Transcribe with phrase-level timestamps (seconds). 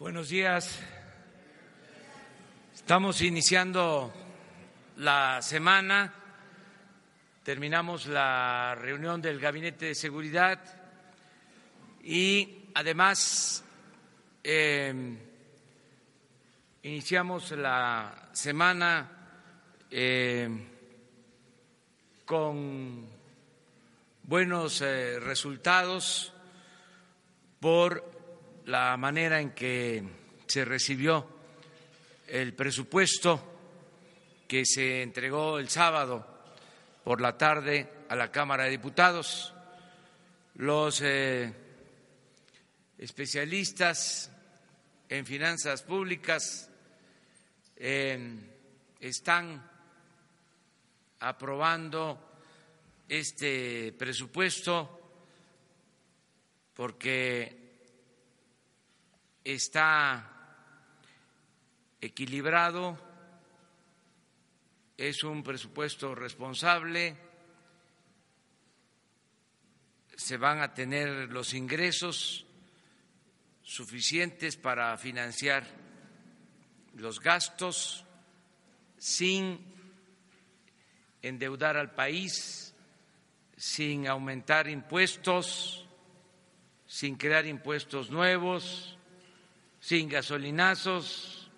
[0.00, 0.80] Buenos días.
[2.74, 4.10] Estamos iniciando
[4.96, 6.14] la semana,
[7.44, 10.58] terminamos la reunión del Gabinete de Seguridad
[12.02, 13.62] y además
[14.42, 15.18] eh,
[16.82, 19.06] iniciamos la semana
[19.90, 20.48] eh,
[22.24, 23.06] con
[24.22, 26.32] buenos eh, resultados
[27.60, 28.19] por
[28.66, 30.02] la manera en que
[30.46, 31.26] se recibió
[32.26, 33.50] el presupuesto
[34.46, 36.26] que se entregó el sábado
[37.04, 39.54] por la tarde a la Cámara de Diputados.
[40.56, 41.52] Los eh,
[42.98, 44.30] especialistas
[45.08, 46.68] en finanzas públicas
[49.00, 49.70] están
[51.20, 52.30] aprobando
[53.08, 55.00] este presupuesto
[56.74, 57.59] porque
[59.54, 60.30] está
[62.00, 62.98] equilibrado,
[64.96, 67.16] es un presupuesto responsable,
[70.16, 72.46] se van a tener los ingresos
[73.62, 75.66] suficientes para financiar
[76.94, 78.04] los gastos
[78.98, 79.58] sin
[81.22, 82.70] endeudar al país
[83.60, 85.86] sin aumentar impuestos,
[86.86, 88.96] sin crear impuestos nuevos,
[89.90, 91.50] sin gasolinazos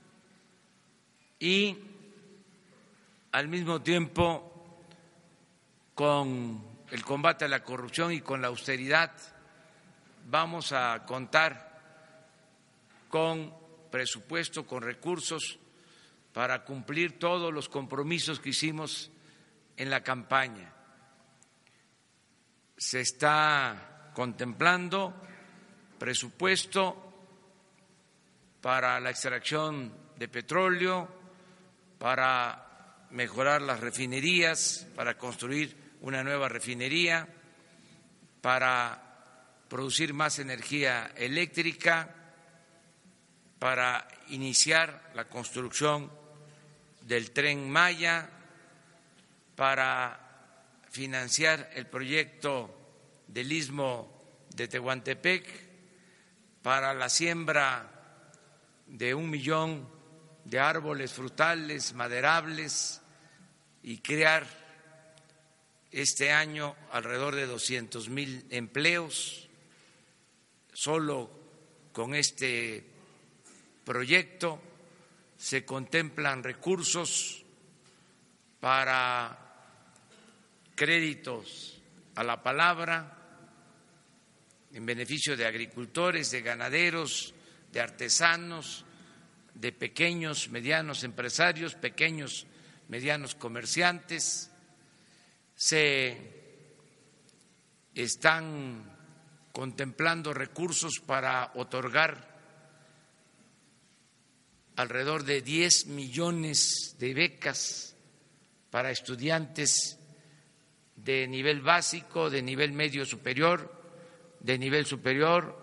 [1.38, 1.76] y
[3.30, 4.80] al mismo tiempo
[5.94, 9.12] con el combate a la corrupción y con la austeridad
[10.30, 11.78] vamos a contar
[13.10, 13.52] con
[13.90, 15.58] presupuesto, con recursos
[16.32, 19.10] para cumplir todos los compromisos que hicimos
[19.76, 20.72] en la campaña.
[22.78, 25.12] Se está contemplando
[25.98, 27.11] presupuesto
[28.62, 31.08] para la extracción de petróleo,
[31.98, 37.28] para mejorar las refinerías, para construir una nueva refinería,
[38.40, 39.02] para
[39.68, 42.14] producir más energía eléctrica,
[43.58, 46.10] para iniciar la construcción
[47.02, 48.30] del tren Maya,
[49.56, 50.18] para
[50.90, 52.78] financiar el proyecto
[53.26, 54.22] del istmo
[54.54, 55.72] de Tehuantepec
[56.62, 57.91] para la siembra
[58.92, 59.88] de un millón
[60.44, 63.00] de árboles frutales, maderables
[63.82, 64.46] y crear
[65.90, 69.48] este año alrededor de 200 mil empleos.
[70.74, 71.30] Solo
[71.92, 72.84] con este
[73.84, 74.60] proyecto
[75.38, 77.44] se contemplan recursos
[78.60, 79.38] para
[80.74, 81.80] créditos
[82.14, 83.18] a la palabra
[84.70, 87.34] en beneficio de agricultores, de ganaderos,
[87.72, 88.84] de artesanos,
[89.54, 92.46] de pequeños, medianos empresarios, pequeños,
[92.88, 94.50] medianos comerciantes.
[95.54, 96.16] Se
[97.94, 98.90] están
[99.52, 102.32] contemplando recursos para otorgar
[104.76, 107.94] alrededor de 10 millones de becas
[108.70, 109.98] para estudiantes
[110.96, 113.70] de nivel básico, de nivel medio superior,
[114.40, 115.61] de nivel superior.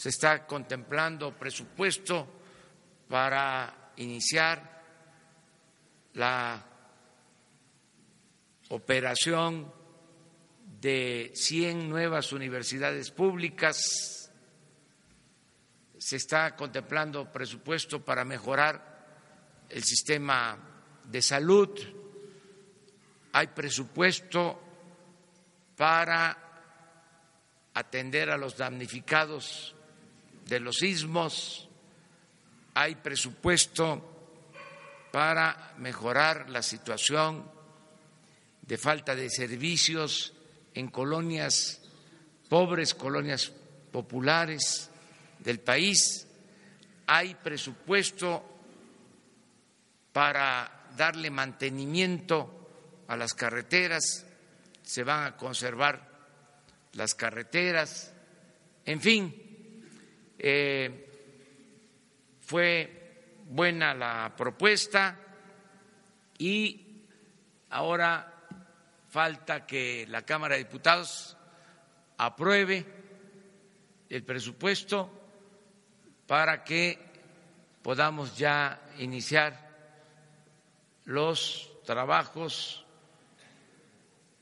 [0.00, 2.26] Se está contemplando presupuesto
[3.06, 4.82] para iniciar
[6.14, 6.64] la
[8.70, 9.70] operación
[10.80, 14.32] de 100 nuevas universidades públicas.
[15.98, 20.56] Se está contemplando presupuesto para mejorar el sistema
[21.04, 21.78] de salud
[23.32, 24.60] hay presupuesto
[25.76, 26.36] para
[27.74, 29.76] atender a los damnificados
[30.50, 31.68] de los sismos,
[32.74, 34.02] hay presupuesto
[35.12, 37.48] para mejorar la situación
[38.62, 40.32] de falta de servicios
[40.74, 41.80] en colonias
[42.48, 43.52] pobres, colonias
[43.92, 44.90] populares
[45.38, 46.26] del país,
[47.06, 48.44] hay presupuesto
[50.12, 54.26] para darle mantenimiento a las carreteras,
[54.82, 56.10] se van a conservar
[56.94, 58.12] las carreteras,
[58.84, 59.49] en fin,
[60.42, 61.06] eh,
[62.40, 65.18] fue buena la propuesta
[66.38, 67.04] y
[67.68, 68.46] ahora
[69.08, 71.36] falta que la Cámara de Diputados
[72.16, 72.86] apruebe
[74.08, 75.10] el presupuesto
[76.26, 76.98] para que
[77.82, 79.68] podamos ya iniciar
[81.04, 82.86] los trabajos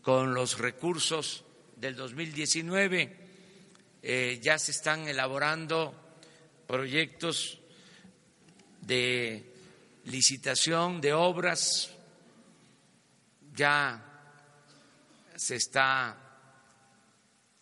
[0.03, 1.45] con los recursos
[1.77, 3.28] del 2019.
[4.03, 5.93] Eh, ya se están elaborando
[6.67, 7.59] proyectos
[8.81, 9.45] de
[10.05, 11.91] licitación de obras,
[13.55, 14.05] ya
[15.35, 16.17] se está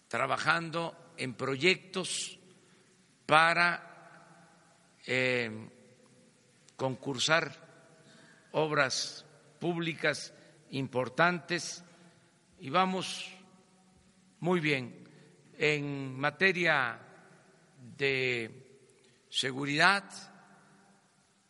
[0.08, 2.38] trabajando en proyectos
[3.24, 3.82] para
[5.06, 5.50] eh,
[6.76, 7.50] concursar
[8.52, 9.24] obras
[9.58, 10.32] públicas
[10.70, 11.82] importantes
[12.60, 13.32] y vamos
[14.40, 15.05] muy bien.
[15.58, 16.98] En materia
[17.96, 18.50] de
[19.30, 20.04] seguridad,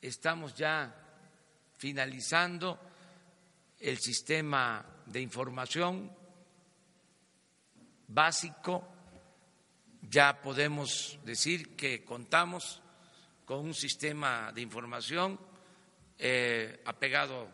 [0.00, 0.94] estamos ya
[1.76, 2.79] finalizando
[3.81, 6.12] el sistema de información
[8.06, 8.87] básico.
[10.03, 12.81] Ya podemos decir que contamos
[13.44, 15.37] con un sistema de información
[16.17, 17.49] eh, apegado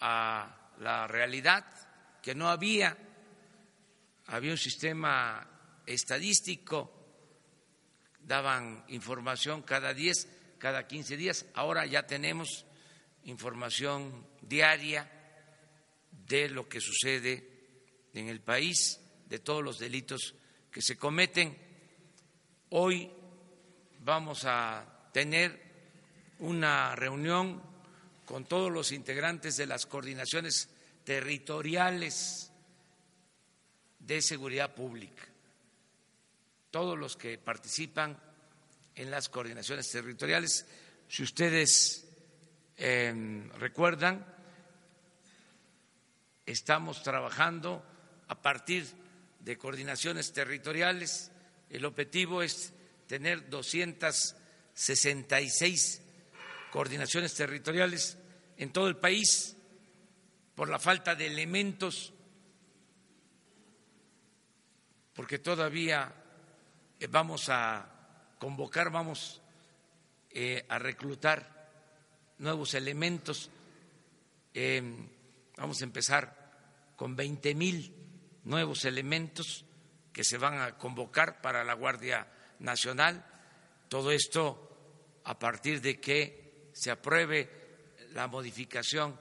[0.00, 1.64] a la realidad,
[2.20, 3.05] que no había,
[4.26, 5.46] había un sistema
[5.86, 6.92] estadístico,
[8.20, 10.28] daban información cada 10,
[10.58, 12.66] cada 15 días, ahora ya tenemos
[13.24, 15.10] información diaria
[16.10, 17.56] de lo que sucede
[18.14, 20.34] en el país, de todos los delitos
[20.70, 21.56] que se cometen.
[22.70, 23.10] Hoy
[24.00, 25.66] vamos a tener
[26.40, 27.62] una reunión
[28.24, 30.68] con todos los integrantes de las coordinaciones
[31.04, 32.52] territoriales
[34.06, 35.24] de seguridad pública,
[36.70, 38.18] todos los que participan
[38.94, 40.64] en las coordinaciones territoriales.
[41.08, 42.08] Si ustedes
[42.76, 44.26] em, recuerdan,
[46.44, 47.82] estamos trabajando
[48.28, 48.86] a partir
[49.40, 51.32] de coordinaciones territoriales.
[51.70, 52.72] El objetivo es
[53.06, 56.02] tener 266
[56.70, 58.18] coordinaciones territoriales
[58.56, 59.56] en todo el país
[60.54, 62.12] por la falta de elementos,
[65.16, 66.12] porque todavía
[67.00, 69.40] eh, vamos a convocar, vamos
[70.30, 71.70] eh, a reclutar
[72.38, 73.50] nuevos elementos.
[74.52, 75.08] Em,
[75.56, 77.94] vamos a empezar con 20 mil
[78.44, 79.64] nuevos elementos
[80.12, 82.28] que se van a convocar para la Guardia
[82.58, 83.24] Nacional.
[83.88, 89.18] Todo esto a partir de que se apruebe la modificación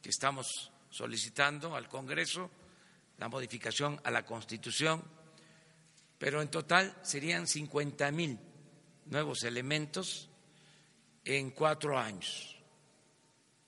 [0.00, 2.50] que estamos solicitando al Congreso,
[3.18, 5.02] la modificación a la Constitución,
[6.18, 8.38] pero en total serían 50 mil
[9.06, 10.28] nuevos elementos
[11.24, 12.56] en cuatro años.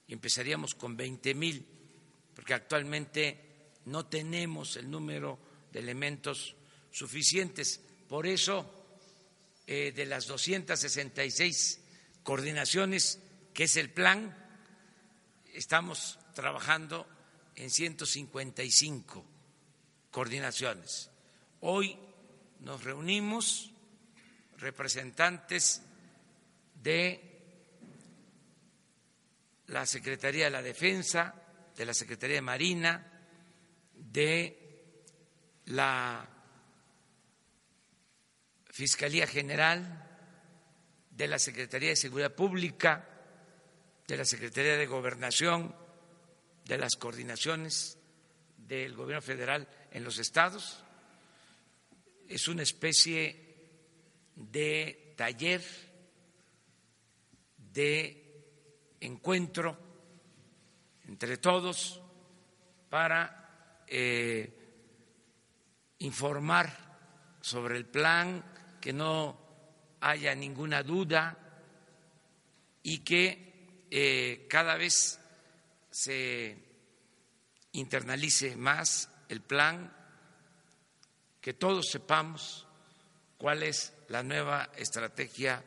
[0.06, 1.66] Y empezaríamos con 20 mil,
[2.34, 5.38] porque actualmente no tenemos el número
[5.72, 6.54] de elementos
[6.90, 7.81] suficientes.
[8.08, 8.87] Por eso
[9.67, 11.81] eh, de las 266
[12.22, 13.20] coordinaciones,
[13.53, 14.34] que es el plan,
[15.53, 17.06] estamos trabajando
[17.56, 19.24] en 155
[20.10, 21.10] coordinaciones.
[21.60, 21.98] Hoy
[22.60, 23.72] nos reunimos
[24.58, 25.82] representantes
[26.75, 27.27] de
[29.67, 31.34] la Secretaría de la Defensa,
[31.77, 33.06] de la Secretaría de Marina,
[33.94, 34.67] de
[35.67, 36.29] la
[38.70, 40.03] Fiscalía General,
[41.10, 43.08] de la Secretaría de Seguridad Pública,
[44.06, 45.75] de la Secretaría de Gobernación,
[46.65, 47.98] de las coordinaciones
[48.56, 50.84] del Gobierno federal en los estados.
[52.29, 53.45] Es una especie
[54.35, 55.63] de taller,
[57.73, 59.79] de encuentro
[61.06, 62.01] entre todos
[62.89, 64.53] para eh,
[65.99, 68.45] informar sobre el plan
[68.81, 69.39] que no
[70.01, 71.39] haya ninguna duda
[72.83, 75.21] y que eh, cada vez
[75.91, 76.56] se
[77.73, 79.93] internalice más el plan,
[81.46, 82.67] que todos sepamos
[83.38, 85.62] cuál es la nueva estrategia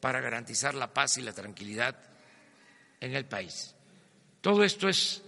[0.00, 1.96] para garantizar la paz y la tranquilidad
[2.98, 3.76] en el país.
[4.40, 5.22] Todo esto es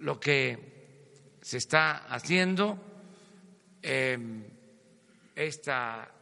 [0.00, 2.80] lo que se está haciendo.
[5.36, 6.12] esta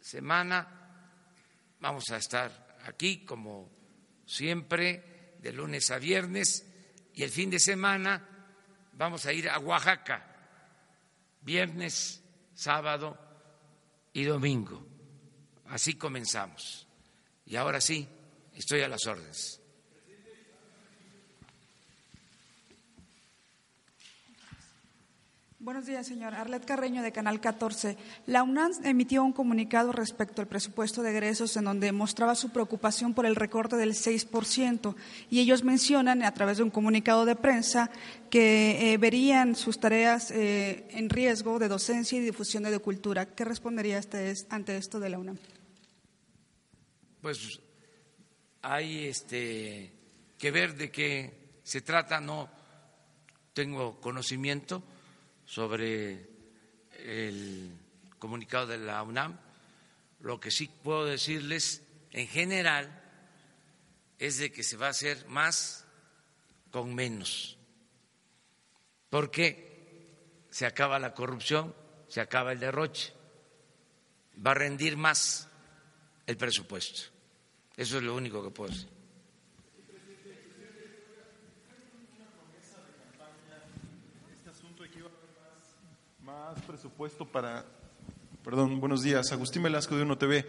[0.00, 0.68] semana
[1.80, 3.68] vamos a estar aquí, como
[4.24, 6.64] siempre, de lunes a viernes,
[7.14, 8.28] y el fin de semana
[8.92, 10.24] vamos a ir a Oaxaca,
[11.42, 12.22] viernes,
[12.58, 13.16] sábado
[14.12, 14.84] y domingo.
[15.66, 16.88] Así comenzamos.
[17.46, 18.08] Y ahora sí,
[18.52, 19.57] estoy a las órdenes.
[25.60, 26.36] Buenos días, señor.
[26.36, 27.96] Arlet Carreño, de Canal 14.
[28.26, 33.12] La UNAM emitió un comunicado respecto al presupuesto de egresos en donde mostraba su preocupación
[33.12, 34.94] por el recorte del 6%
[35.30, 37.90] y ellos mencionan a través de un comunicado de prensa
[38.30, 43.26] que eh, verían sus tareas eh, en riesgo de docencia y difusión de cultura.
[43.26, 45.38] ¿Qué respondería usted ante esto de la UNAM?
[47.20, 47.60] pues
[48.62, 49.92] hay este
[50.38, 52.48] que ver de qué se trata, no
[53.52, 54.84] tengo conocimiento
[55.48, 56.28] sobre
[56.92, 57.72] el
[58.18, 59.40] comunicado de la UNAM.
[60.20, 63.02] Lo que sí puedo decirles en general
[64.18, 65.86] es de que se va a hacer más
[66.70, 67.56] con menos,
[69.08, 71.74] porque se acaba la corrupción,
[72.08, 73.14] se acaba el derroche,
[74.46, 75.48] va a rendir más
[76.26, 77.10] el presupuesto.
[77.74, 78.97] Eso es lo único que puedo decir.
[86.28, 87.64] Más presupuesto para
[88.44, 89.32] Perdón, buenos días.
[89.32, 90.46] Agustín Velasco de Uno TV.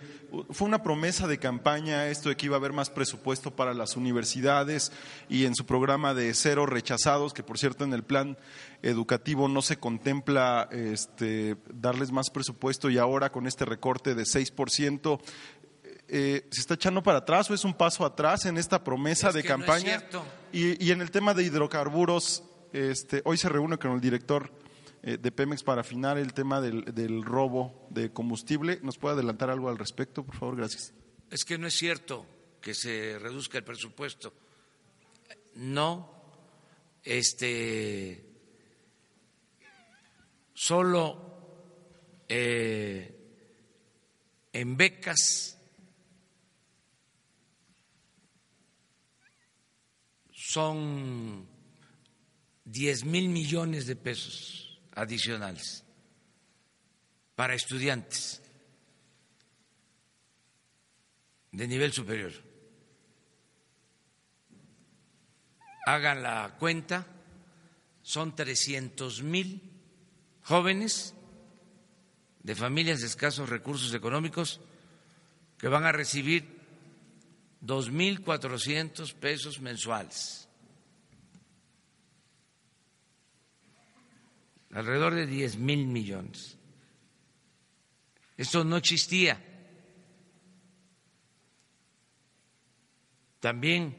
[0.50, 3.96] Fue una promesa de campaña esto de que iba a haber más presupuesto para las
[3.96, 4.92] universidades
[5.30, 8.38] y en su programa de cero rechazados, que por cierto en el plan
[8.82, 15.20] educativo no se contempla este, darles más presupuesto y ahora con este recorte de 6%,
[16.10, 19.44] eh, ¿se está echando para atrás o es un paso atrás en esta promesa de
[19.44, 20.04] campaña?
[20.52, 22.44] y, y, en el tema de hidrocarburos,
[22.74, 24.52] este, hoy se reúne con el director
[25.02, 28.80] de Pemex para afinar el tema del, del, robo de combustible.
[28.84, 30.58] ¿Nos puede adelantar algo al respecto, por favor?
[30.58, 30.94] Gracias.
[31.30, 32.26] Es que no es cierto
[32.62, 34.34] que se reduzca el presupuesto.
[35.56, 36.20] No,
[37.04, 38.26] este,
[40.54, 41.30] solo
[42.28, 43.16] eh,
[44.54, 45.58] en becas
[50.32, 51.48] son
[52.66, 55.84] diez mil millones de pesos adicionales
[57.36, 58.42] para estudiantes
[61.52, 62.32] de nivel superior.
[65.86, 67.06] Hagan la cuenta,
[68.02, 69.62] son 300 mil
[70.44, 71.14] jóvenes
[72.44, 74.60] de familias de escasos recursos económicos
[75.58, 76.60] que van a recibir
[77.62, 80.39] 2.400 pesos mensuales.
[84.72, 86.58] Alrededor de 10 mil millones.
[88.38, 89.44] Esto no existía.
[93.40, 93.96] También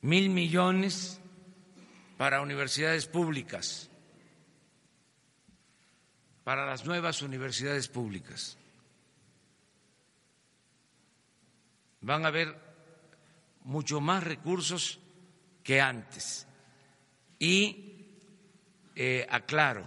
[0.00, 1.20] mil millones
[2.16, 3.90] para universidades públicas,
[6.44, 8.56] para las nuevas universidades públicas.
[12.00, 12.56] Van a haber
[13.64, 15.00] mucho más recursos
[15.64, 16.46] que antes.
[17.38, 17.85] Y
[18.98, 19.86] eh, aclaro,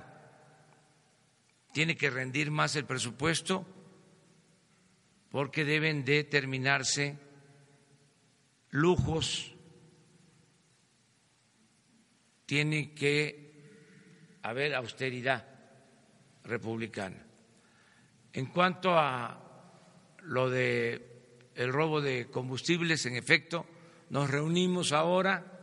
[1.74, 3.66] tiene que rendir más el presupuesto
[5.32, 7.18] porque deben determinarse
[8.70, 9.56] lujos,
[12.46, 13.50] tiene que
[14.44, 15.44] haber austeridad
[16.44, 17.26] republicana.
[18.34, 19.40] En cuanto a
[20.22, 23.66] lo de el robo de combustibles, en efecto,
[24.12, 25.60] nos reunimos ahora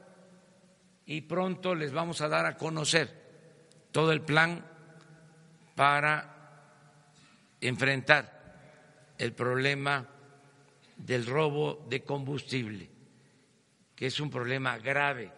[1.06, 3.25] y pronto les vamos a dar a conocer
[3.96, 4.62] todo el plan
[5.74, 10.06] para enfrentar el problema
[10.98, 12.90] del robo de combustible,
[13.94, 15.32] que es un problema grave,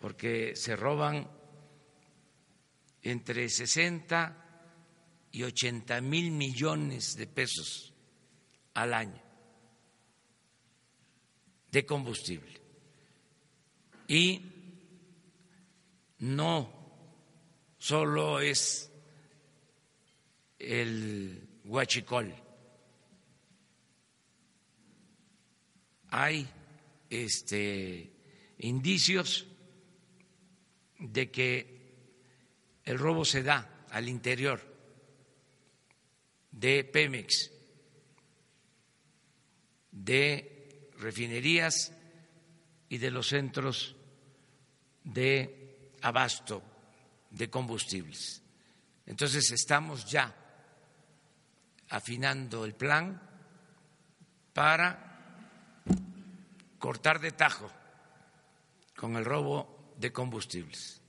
[0.00, 1.30] porque se roban
[3.02, 7.94] entre 60 y 80 mil millones de pesos
[8.74, 9.22] al año
[11.70, 12.60] de combustible.
[14.08, 14.42] Y
[16.18, 16.79] no
[17.80, 18.92] solo es
[20.58, 22.32] el huachicol.
[26.10, 26.46] Hay
[27.08, 28.12] este,
[28.58, 29.46] indicios
[30.98, 31.80] de que
[32.84, 34.60] el robo se da al interior
[36.50, 37.50] de Pemex,
[39.90, 41.92] de refinerías
[42.90, 43.96] y de los centros
[45.02, 46.69] de abasto
[47.30, 48.42] de combustibles.
[49.06, 50.34] Entonces estamos ya
[51.88, 53.20] afinando el plan
[54.52, 55.82] para
[56.78, 57.70] cortar de tajo
[58.96, 61.00] con el robo de combustibles.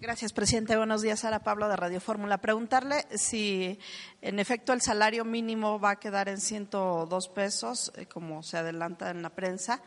[0.00, 0.76] Gracias, presidente.
[0.76, 2.38] Buenos días, Sara Pablo de Radio Fórmula.
[2.38, 3.80] Preguntarle si
[4.22, 9.10] en efecto el salario mínimo va a quedar en 102 pesos, eh, como se adelanta
[9.10, 9.82] en la prensa.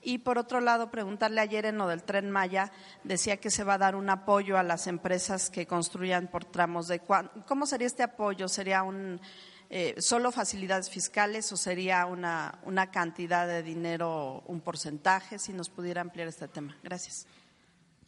[0.00, 2.70] Y por otro lado, preguntarle ayer en lo del tren Maya,
[3.02, 6.86] decía que se va a dar un apoyo a las empresas que construyan por tramos
[6.86, 8.46] de ¿Cómo sería este apoyo?
[8.46, 9.20] ¿Sería un
[9.68, 15.40] eh, solo facilidades fiscales o sería una, una cantidad de dinero, un porcentaje?
[15.40, 16.78] Si nos pudiera ampliar este tema.
[16.84, 17.26] Gracias.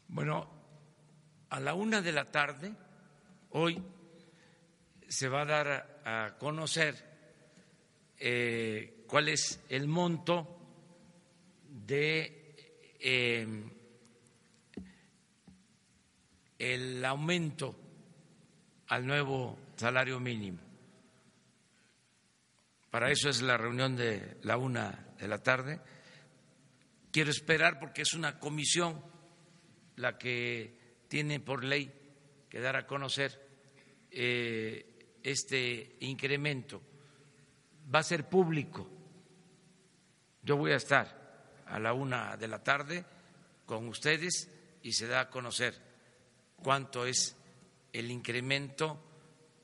[0.07, 0.58] Bueno,
[1.51, 2.73] a la una de la tarde,
[3.51, 3.83] hoy,
[5.09, 6.95] se va a dar a, conocer
[8.19, 10.59] eh, cuál es el monto
[11.69, 12.55] de
[13.01, 13.47] eh,
[16.59, 17.75] el aumento
[18.89, 20.59] al nuevo salario mínimo.
[22.91, 25.81] Para eso es la reunión de la una de la tarde.
[27.13, 29.03] Quiero esperar porque es una comisión
[29.97, 30.78] la que
[31.09, 31.93] tiene por ley
[32.49, 33.49] que dar a conocer
[34.11, 36.81] eh, este incremento.
[37.93, 38.89] Va a ser público.
[40.43, 43.05] Yo voy a estar a la una de la tarde
[43.67, 44.51] con ustedes
[44.83, 45.75] y se da a conocer
[46.63, 47.37] cuánto es
[47.93, 49.03] el incremento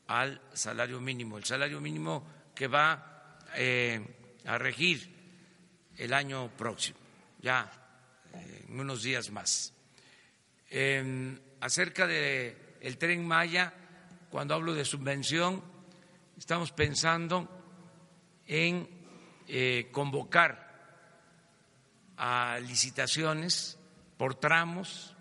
[0.06, 1.38] al salario mínimo.
[1.38, 5.12] El salario mínimo que va eh, a regir
[5.96, 6.98] el año próximo,
[7.40, 7.70] ya
[8.34, 9.74] eh, en unos días más.
[11.61, 13.73] Acerca del el tren Maya,
[14.30, 15.62] cuando hablo de subvención,
[16.37, 17.49] estamos pensando
[18.47, 18.88] en
[19.47, 20.64] eh, convocar
[22.16, 23.78] a licitaciones
[24.16, 25.16] por tramos,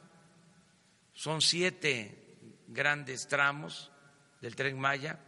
[1.13, 2.35] son siete
[2.67, 3.91] grandes tramos
[4.41, 5.19] del tren Maya,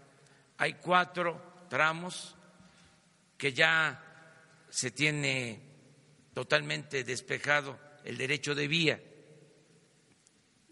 [0.57, 2.35] hay cuatro tramos
[3.37, 4.01] que ya
[4.69, 5.61] se tiene
[6.33, 9.01] totalmente despejado el derecho de vía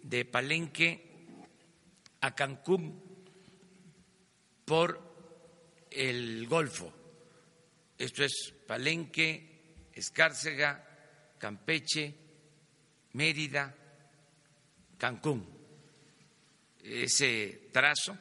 [0.04, 1.02] de Palenque
[2.22, 3.02] a Cancún
[4.66, 5.02] por
[5.90, 6.94] el Golfo.
[7.98, 12.14] Esto es Palenque, Escárcega, Campeche,
[13.14, 13.74] Mérida,
[14.98, 15.48] Cancún.
[16.84, 18.18] Ese trazo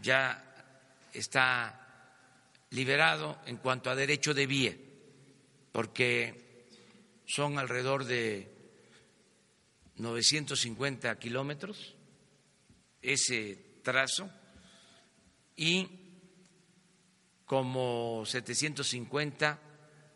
[0.00, 1.78] ya está
[2.70, 4.76] liberado en cuanto a derecho de vía,
[5.70, 6.66] porque
[7.26, 8.51] son alrededor de
[10.02, 11.94] 950 kilómetros
[13.00, 14.28] ese trazo
[15.56, 15.88] y
[17.44, 19.60] como 750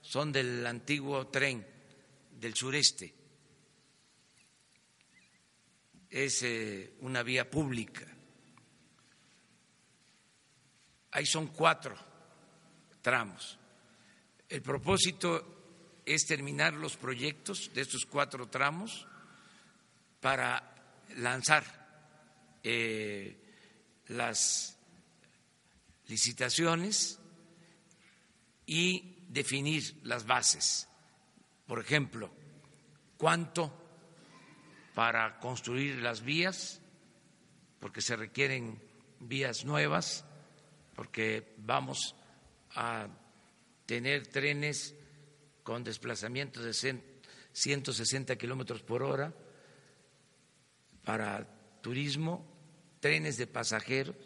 [0.01, 1.64] son del antiguo tren
[2.33, 3.14] del sureste.
[6.11, 8.07] Es eh, una vía pública.
[11.12, 11.96] Ahí son cuatro
[13.03, 13.59] tramos.
[14.49, 19.07] El propósito es terminar los proyectos de estos cuatro tramos
[20.27, 20.61] para
[21.19, 21.62] lanzar
[22.65, 23.39] eh,
[24.09, 24.77] las
[26.09, 27.21] licitaciones
[28.67, 30.89] y definir las bases.
[31.65, 32.29] Por ejemplo,
[33.17, 33.73] cuánto
[34.97, 36.81] para construir las vías,
[37.79, 38.83] porque se requieren
[39.21, 40.25] vías nuevas,
[40.97, 42.17] porque vamos
[42.75, 43.07] a
[43.87, 44.93] tener trenes
[45.62, 47.01] con desplazamientos de
[47.53, 49.33] 160 kilómetros por hora
[51.07, 51.47] para
[51.81, 52.45] turismo,
[52.99, 54.16] trenes de pasajeros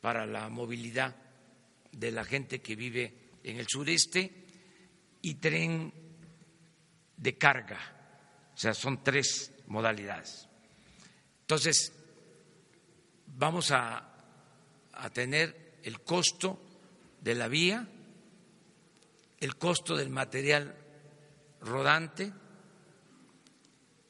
[0.00, 1.14] para la movilidad
[1.92, 4.46] de la gente que vive en el sureste
[5.20, 5.92] y tren
[7.18, 7.78] de carga.
[8.54, 10.48] O sea, son tres modalidades.
[11.42, 11.92] Entonces,
[13.26, 14.14] vamos a,
[14.94, 16.58] a tener el costo
[17.20, 17.86] de la vía,
[19.40, 20.74] el costo del material
[21.60, 22.32] rodante,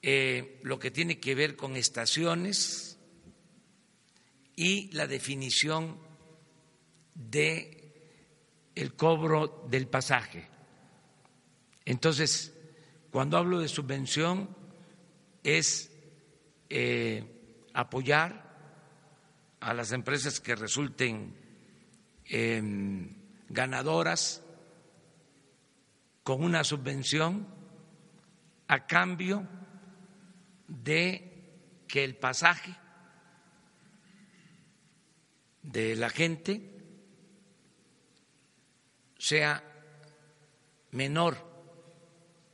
[0.07, 2.99] eh, lo que tiene que ver con estaciones
[4.55, 5.99] y la definición
[7.15, 7.73] de
[8.75, 10.47] el cobro del pasaje.
[11.85, 12.55] Entonces,
[13.11, 14.49] cuando hablo de subvención
[15.43, 15.91] es
[16.71, 17.25] eh,
[17.75, 18.47] apoyar
[19.61, 21.35] a las empresas que resulten
[22.29, 23.15] Em,
[23.49, 24.43] ganadoras
[26.25, 27.47] con una subvención
[28.67, 29.47] a cambio
[30.69, 32.75] de que el pasaje
[35.63, 36.73] de la gente
[39.19, 39.63] sea
[40.93, 41.37] menor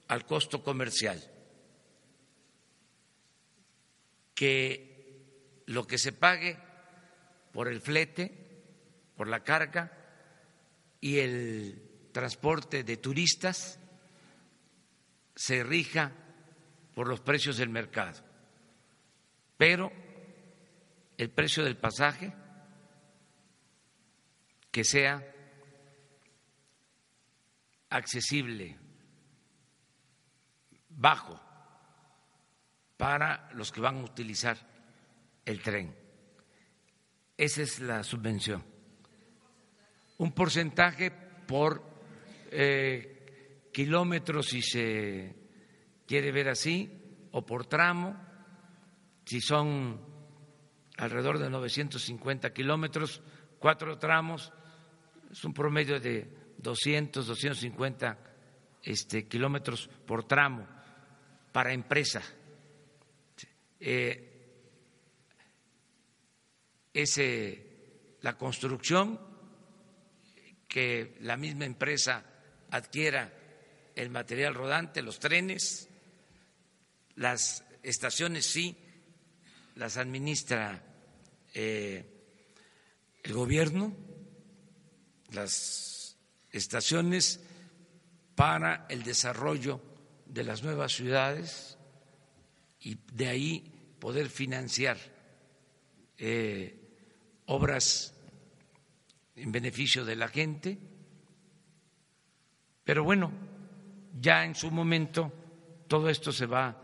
[0.08, 1.22] al costo comercial,
[4.34, 6.58] que lo que se pague
[7.52, 8.42] por el flete
[9.16, 9.92] por la carga
[11.00, 13.78] y el transporte de turistas
[15.34, 16.12] se rija
[16.94, 18.20] por los precios del mercado,
[19.56, 19.90] pero
[21.16, 22.32] el precio del pasaje
[24.70, 25.22] que sea
[27.90, 28.78] accesible,
[30.88, 31.40] bajo,
[32.96, 34.56] para los que van a utilizar
[35.44, 35.94] el tren.
[37.36, 38.72] Esa es la subvención
[40.22, 41.82] un porcentaje por
[42.52, 45.34] eh, kilómetros, si se
[46.12, 46.92] quiere ver así,
[47.30, 48.14] o por tramo,
[49.24, 49.98] si son
[50.98, 53.22] alrededor de 950 kilómetros,
[53.58, 54.52] cuatro tramos,
[55.30, 58.18] es un promedio de 200, 250
[58.82, 60.68] este, kilómetros por tramo
[61.50, 62.20] para empresa.
[63.80, 64.28] Eh,
[66.92, 67.20] es
[68.20, 69.18] la construcción,
[70.68, 72.22] que la misma empresa
[72.70, 73.32] adquiera
[73.96, 75.88] el material rodante, los trenes,
[77.16, 78.76] las estaciones sí,
[79.76, 80.82] las administra
[81.54, 82.04] eh,
[83.22, 83.94] el gobierno,
[85.30, 86.16] las
[86.50, 87.40] estaciones
[88.34, 89.80] para el desarrollo
[90.26, 91.78] de las nuevas ciudades
[92.80, 94.98] y de ahí poder financiar
[96.18, 96.78] eh,
[97.46, 98.14] obras
[99.36, 100.78] en beneficio de la gente.
[102.84, 103.30] Pero bueno,
[104.20, 105.32] ya en su momento
[105.86, 106.81] todo esto se va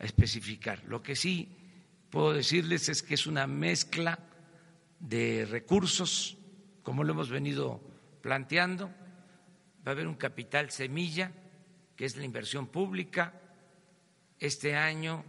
[0.00, 0.82] especificar.
[0.84, 1.48] Lo que sí
[2.10, 4.18] puedo decirles es que es una mezcla
[4.98, 6.36] de recursos,
[6.82, 7.80] como lo hemos venido
[8.22, 8.88] planteando.
[9.86, 11.32] Va a haber un capital semilla,
[11.96, 13.40] que es la inversión pública.
[14.38, 15.24] Este año,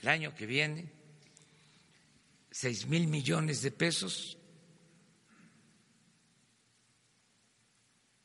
[0.00, 0.90] el año que viene,
[2.50, 4.38] seis mil millones de pesos,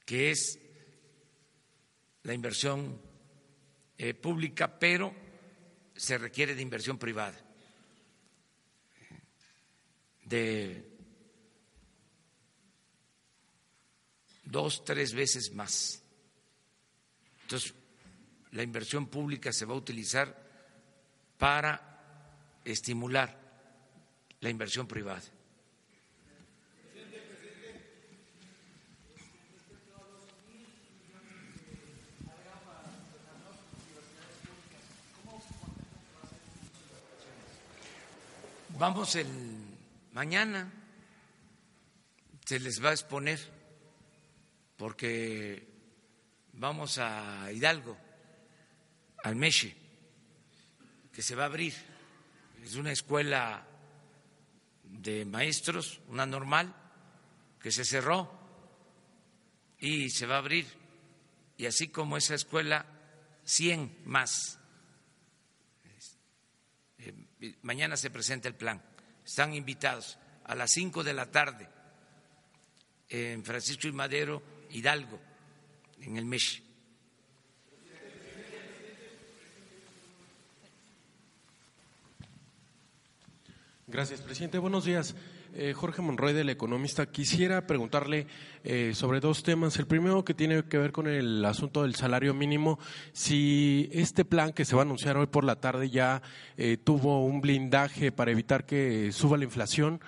[0.06, 0.60] que es
[2.24, 3.07] la inversión
[3.98, 5.14] eh, pública, pero
[5.96, 7.40] se requiere de inversión privada,
[10.26, 10.98] de
[14.44, 16.04] dos, tres veces más.
[17.44, 17.74] Entonces,
[18.52, 20.46] la inversión pública se va a utilizar
[21.38, 23.40] para estimular
[24.40, 25.24] la inversión privada.
[38.80, 39.28] Vamos el
[40.14, 40.72] mañana,
[42.46, 43.40] se les va a exponer,
[44.78, 45.68] porque
[46.54, 47.98] vamos a Hidalgo,
[49.24, 49.76] al Meche,
[51.12, 51.74] que se va a abrir.
[52.64, 53.66] Es una escuela
[54.84, 56.72] de maestros, una normal,
[57.60, 58.32] que se cerró
[59.80, 60.68] y se va a abrir.
[61.58, 62.86] Y así como esa escuela,
[63.44, 64.57] 100 más
[67.62, 68.82] mañana se presenta el plan.
[69.26, 71.68] Están invitados a las cinco de la tarde
[73.10, 75.20] en Francisco y Madero, Hidalgo,
[76.02, 76.62] en el MESH.
[83.90, 84.58] Gracias, presidente.
[84.58, 85.16] Buenos días.
[85.60, 87.08] Eh, Jorge Monroy, del Economista.
[87.08, 88.28] Quisiera preguntarle
[88.64, 89.76] eh, sobre dos temas.
[89.80, 92.78] El primero que tiene que ver con el asunto del salario mínimo.
[93.12, 96.22] Si este plan que se va a anunciar hoy por la tarde ya
[96.58, 100.00] eh, tuvo un blindaje para evitar que suba la inflación.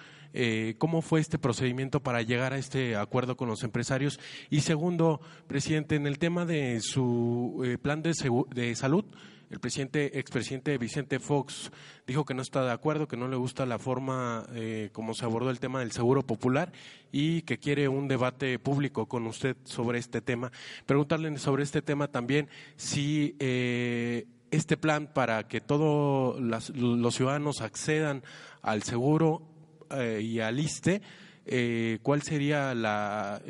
[0.77, 4.19] ¿Cómo fue este procedimiento para llegar a este acuerdo con los empresarios?
[4.51, 8.13] Y segundo, presidente, en el tema de su plan de,
[8.53, 9.05] de salud,
[9.49, 11.71] el presidente, expresidente Vicente Fox
[12.05, 15.25] dijo que no está de acuerdo, que no le gusta la forma eh, como se
[15.25, 16.71] abordó el tema del seguro popular
[17.11, 20.51] y que quiere un debate público con usted sobre este tema.
[20.85, 28.23] Preguntarle sobre este tema también si eh, este plan para que todos los ciudadanos accedan
[28.61, 29.41] al seguro
[29.91, 31.01] eh, y al ISTE,
[32.03, 33.41] ¿cuál sería la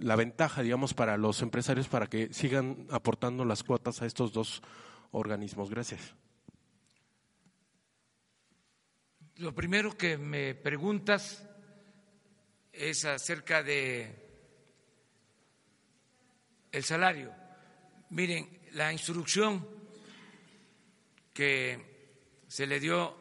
[0.00, 4.62] la ventaja, digamos, para los empresarios para que sigan aportando las cuotas a estos dos
[5.12, 5.70] organismos.
[5.70, 6.14] Gracias.
[9.36, 11.46] Lo primero que me preguntas
[12.72, 14.26] es acerca de
[16.72, 17.32] el salario.
[18.10, 19.66] Miren, la instrucción
[21.32, 23.16] que se le dio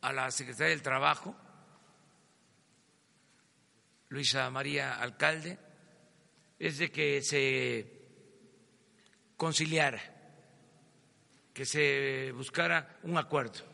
[0.00, 1.34] a la Secretaría del Trabajo,
[4.08, 5.58] Luisa María Alcalde,
[6.58, 7.92] es de que se
[9.36, 10.17] conciliara
[11.58, 13.64] que se buscara un acuerdo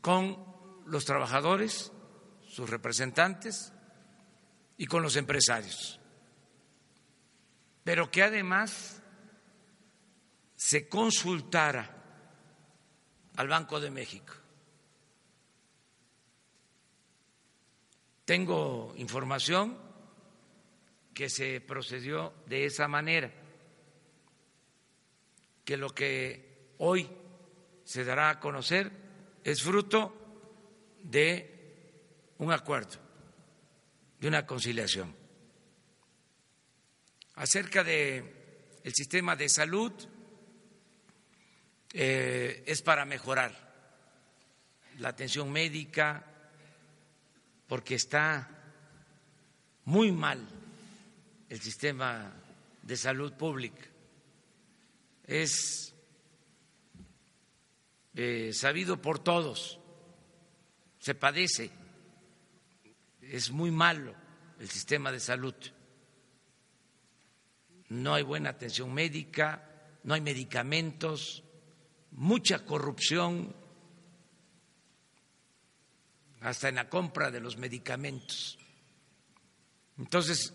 [0.00, 0.38] con
[0.86, 1.90] los trabajadores,
[2.48, 3.72] sus representantes
[4.76, 5.98] y con los empresarios,
[7.82, 9.02] pero que además
[10.54, 11.90] se consultara
[13.34, 14.34] al Banco de México.
[18.24, 19.76] Tengo información
[21.12, 23.47] que se procedió de esa manera
[25.68, 27.06] que lo que hoy
[27.84, 28.90] se dará a conocer
[29.44, 30.16] es fruto
[31.02, 32.96] de un acuerdo,
[34.18, 35.14] de una conciliación.
[37.34, 39.92] Acerca de sistema de salud,
[41.92, 43.52] eh, es para mejorar
[45.00, 46.24] la atención médica,
[47.66, 48.48] porque está
[49.84, 50.48] muy mal
[51.50, 52.32] el sistema
[52.80, 53.97] de salud pública.
[55.28, 55.94] Es
[58.14, 59.78] eh, sabido por todos,
[60.98, 61.70] se padece,
[63.20, 64.12] es muy malo
[64.58, 65.54] el sistema de salud.
[67.90, 71.44] No hay buena atención médica, no hay medicamentos,
[72.10, 73.54] mucha corrupción,
[76.40, 78.58] hasta en la compra de los medicamentos.
[79.96, 80.54] Entonces,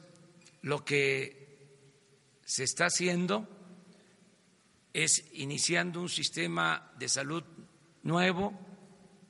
[0.63, 1.43] lo que
[2.43, 3.47] se está haciendo
[4.93, 7.43] es iniciando un sistema de salud
[8.03, 8.53] nuevo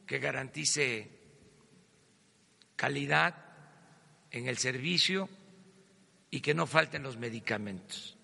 [0.06, 1.10] que garantice
[2.76, 3.34] calidad
[4.30, 5.30] en el servicio
[6.30, 8.17] y que no falten los medicamentos.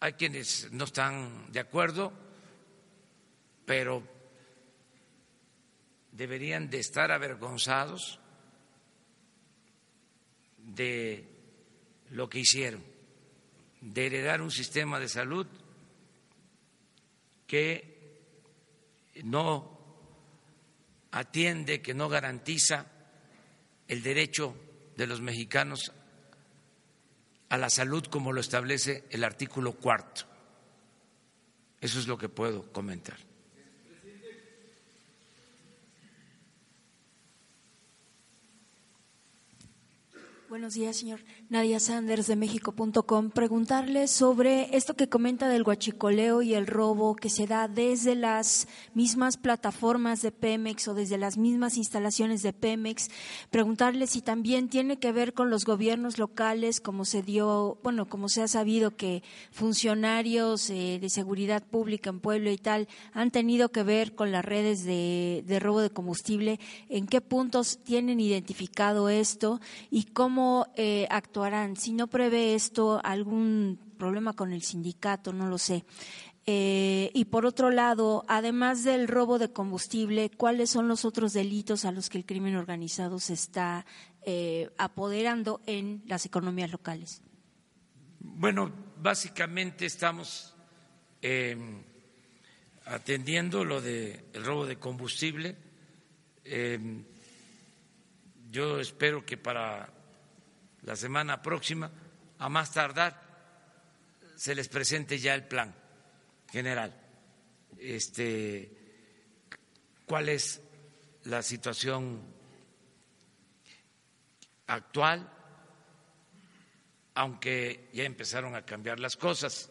[0.00, 2.12] Hay quienes no están de acuerdo,
[3.64, 4.02] pero
[6.12, 8.20] deberían de estar avergonzados
[10.58, 11.33] de
[12.14, 12.80] lo que hicieron,
[13.80, 15.48] de heredar un sistema de salud
[17.48, 18.22] que
[19.24, 19.76] no
[21.10, 22.86] atiende, que no garantiza
[23.88, 24.54] el derecho
[24.96, 25.90] de los mexicanos
[27.48, 30.22] a la salud como lo establece el artículo cuarto.
[31.80, 33.18] Eso es lo que puedo comentar.
[40.54, 41.18] Buenos días, señor.
[41.48, 43.30] Nadia Sanders de México.com.
[43.30, 48.68] Preguntarle sobre esto que comenta del guachicoleo y el robo que se da desde las
[48.94, 53.10] mismas plataformas de Pemex o desde las mismas instalaciones de Pemex.
[53.50, 58.28] Preguntarle si también tiene que ver con los gobiernos locales, como se dio, bueno, como
[58.28, 63.70] se ha sabido que funcionarios eh, de seguridad pública en Pueblo y tal han tenido
[63.70, 66.60] que ver con las redes de, de robo de combustible.
[66.88, 70.43] ¿En qué puntos tienen identificado esto y cómo
[70.76, 71.76] eh, actuarán?
[71.76, 75.84] Si no prevé esto algún problema con el sindicato, no lo sé.
[76.46, 81.86] Eh, y por otro lado, además del robo de combustible, ¿cuáles son los otros delitos
[81.86, 83.86] a los que el crimen organizado se está
[84.22, 87.22] eh, apoderando en las economías locales?
[88.20, 90.54] Bueno, básicamente estamos
[91.22, 91.82] em,
[92.84, 95.56] atendiendo lo del robo de combustible.
[96.44, 97.04] Em,
[98.50, 99.88] yo espero que para
[100.84, 101.90] la semana próxima,
[102.38, 103.20] a más tardar,
[104.36, 105.74] se les presente ya el plan
[106.50, 106.94] general.
[107.78, 108.70] Este,
[110.06, 110.60] ¿Cuál es
[111.24, 112.22] la situación
[114.66, 115.30] actual?
[117.14, 119.70] Aunque ya empezaron a cambiar las cosas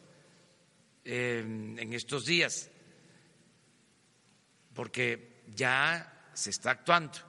[1.03, 2.69] en estos días,
[4.73, 7.19] porque ya se está actuando,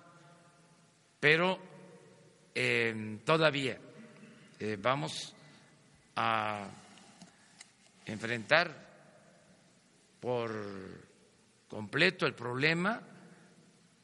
[1.21, 1.74] pero
[3.25, 3.79] todavía
[4.61, 5.35] eh, vamos
[6.17, 6.69] a
[8.07, 8.85] enfrentar
[10.21, 10.53] por
[11.69, 13.01] completo el problema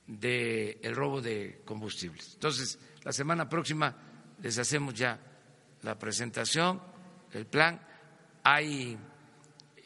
[0.07, 2.35] del robo de combustibles.
[2.35, 3.95] Entonces, la semana próxima
[4.43, 5.19] les hacemos ya
[5.83, 6.83] la presentación,
[7.33, 7.81] el plan.
[8.43, 8.99] Hay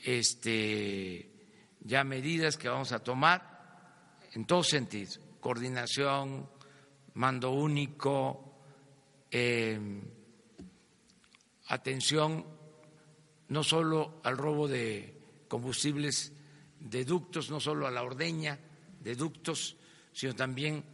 [0.03, 1.31] este,
[1.81, 6.49] ya medidas que vamos a tomar en todo sentido, coordinación,
[7.15, 8.44] mando único,
[9.37, 9.77] eh,
[11.67, 12.47] atención
[13.49, 15.13] no solo al robo de
[15.49, 16.33] combustibles
[16.79, 18.61] de ductos, no solo a la ordeña
[19.01, 19.77] de ductos,
[20.13, 20.85] sino también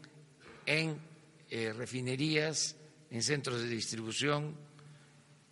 [0.65, 0.99] en
[1.51, 2.77] eh, refinerías,
[3.11, 4.57] en centros de distribución,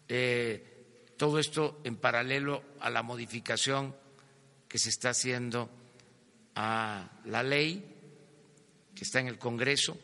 [0.09, 3.95] eh, todo esto en paralelo a la modificación
[4.67, 5.69] que se está haciendo
[6.55, 7.85] a la ley
[8.95, 9.99] que está en el Congreso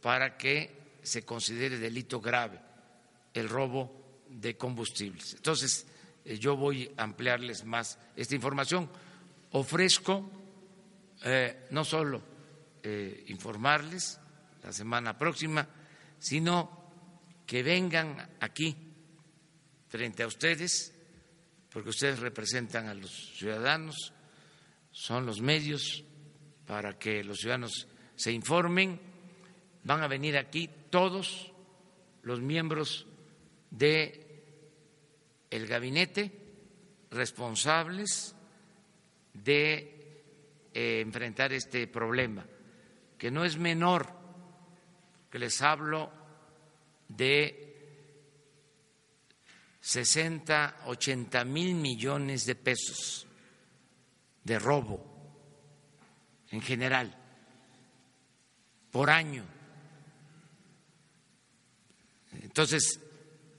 [0.00, 2.60] para que se considere delito grave
[3.34, 5.34] el robo de combustibles.
[5.34, 5.86] Entonces,
[6.24, 8.88] eh, yo voy a ampliarles más esta información.
[9.52, 10.30] Ofrezco
[11.24, 12.22] eh, no solo
[12.82, 14.18] eh, informarles
[14.62, 15.66] la semana próxima,
[16.18, 16.82] sino
[17.46, 18.76] que vengan aquí
[19.88, 20.94] frente a ustedes,
[21.70, 24.12] porque ustedes representan a los ciudadanos,
[24.90, 26.04] son los medios
[26.66, 29.00] para que los ciudadanos se informen,
[29.84, 31.50] van a venir aquí todos
[32.22, 33.06] los miembros
[33.70, 34.44] de
[35.50, 36.30] el gabinete
[37.10, 38.36] responsables
[39.32, 40.22] de
[40.74, 42.44] eh, enfrentar este problema,
[43.16, 44.06] que no es menor,
[45.30, 46.12] que les hablo
[47.08, 47.74] de
[49.80, 53.26] 60, 80 mil millones de pesos
[54.44, 55.02] de robo
[56.50, 57.16] en general
[58.90, 59.61] por año.
[62.52, 63.00] Entonces,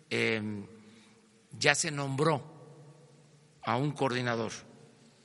[0.08, 0.68] em,
[1.58, 2.44] ya se nombró
[3.64, 4.52] a un coordinador,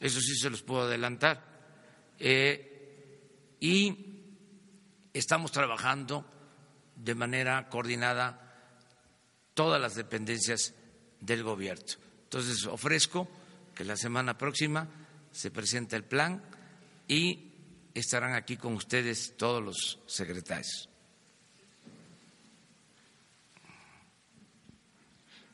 [0.01, 1.45] eso sí se los puedo adelantar,
[2.19, 4.07] eh, y
[5.13, 6.25] estamos trabajando
[6.97, 8.41] de manera coordinada
[9.53, 10.73] todas las dependencias
[11.21, 11.85] del gobierno.
[12.23, 13.29] Entonces, ofrezco
[13.75, 14.89] que la semana próxima
[15.31, 16.43] se presente el plan
[17.07, 17.53] y
[17.93, 20.89] estarán aquí con ustedes todos los secretarios.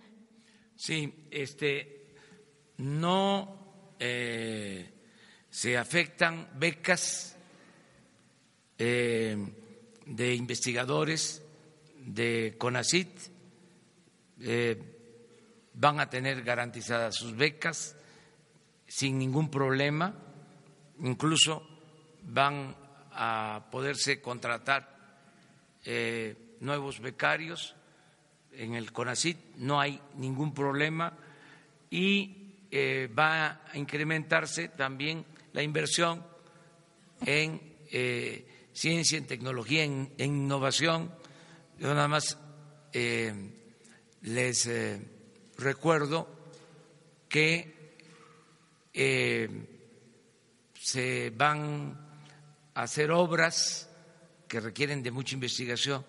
[0.76, 2.16] Sí, este,
[2.78, 3.96] no
[5.50, 7.38] se afectan becas
[8.78, 11.42] de investigadores
[11.98, 13.32] de CONACIT
[15.74, 17.96] van a tener garantizadas sus becas
[18.88, 20.14] sin ningún problema,
[21.00, 21.68] incluso
[22.24, 22.76] van
[23.12, 24.90] a poderse contratar
[25.84, 27.76] eh, nuevos becarios
[28.58, 31.14] en el CONACIT, no hay ningún problema
[31.90, 36.26] y eh, va a incrementarse también la inversión
[37.26, 37.62] en
[37.92, 41.12] eh, ciencia, en tecnología, en, innovación.
[41.80, 42.38] Yo nada más
[44.22, 44.70] les
[45.58, 46.28] recuerdo
[47.30, 47.74] que
[48.94, 49.50] eh,
[50.80, 51.98] se van
[52.76, 53.90] a hacer obras
[54.48, 56.06] que requieren de mucha investigación.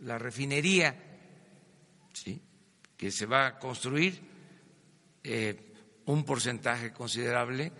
[0.00, 1.11] La refinería
[2.96, 4.20] que se va a construir,
[5.24, 5.72] eh,
[6.06, 7.72] un porcentaje considerable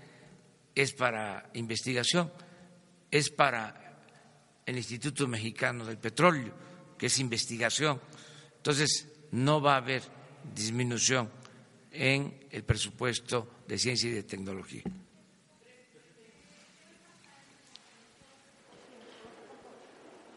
[0.75, 2.33] es para investigación,
[3.11, 3.99] es para
[4.65, 6.55] el Instituto Mexicano del Petróleo,
[6.97, 8.01] que es investigación.
[8.57, 10.03] Entonces, no va a haber
[10.55, 11.31] disminución
[11.91, 14.83] en el presupuesto de ciencia y de tecnología.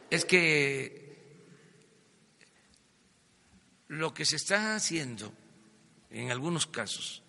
[0.10, 1.05] Es que
[3.96, 5.34] lo que se está haciendo
[6.10, 7.24] en algunos casos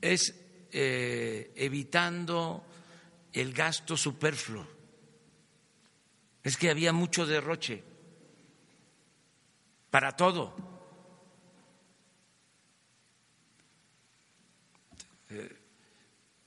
[0.00, 0.34] es
[0.72, 2.64] eh, evitando
[3.32, 4.66] el gasto superfluo.
[6.42, 7.82] Es que había mucho derroche
[9.90, 10.74] para todo.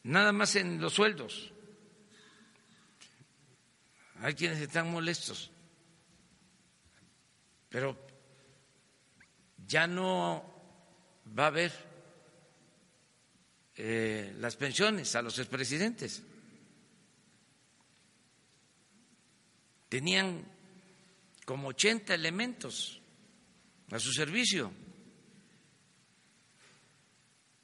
[0.04, 1.52] nada más en los sueldos.
[4.22, 5.52] Hay quienes están molestos,
[7.70, 8.07] pero
[9.68, 10.44] ya no
[11.38, 11.72] va a haber
[13.76, 16.24] eh, las pensiones a los expresidentes.
[19.90, 20.44] Tenían
[21.46, 23.02] como 80 elementos
[23.92, 24.72] a su servicio.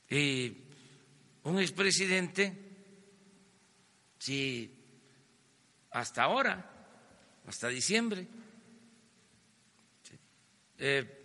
[0.10, 0.58] Y
[1.44, 2.54] un expresidente,
[4.20, 4.72] si
[5.92, 6.88] hasta ahora,
[7.48, 8.28] hasta diciembre,
[10.78, 11.23] eh,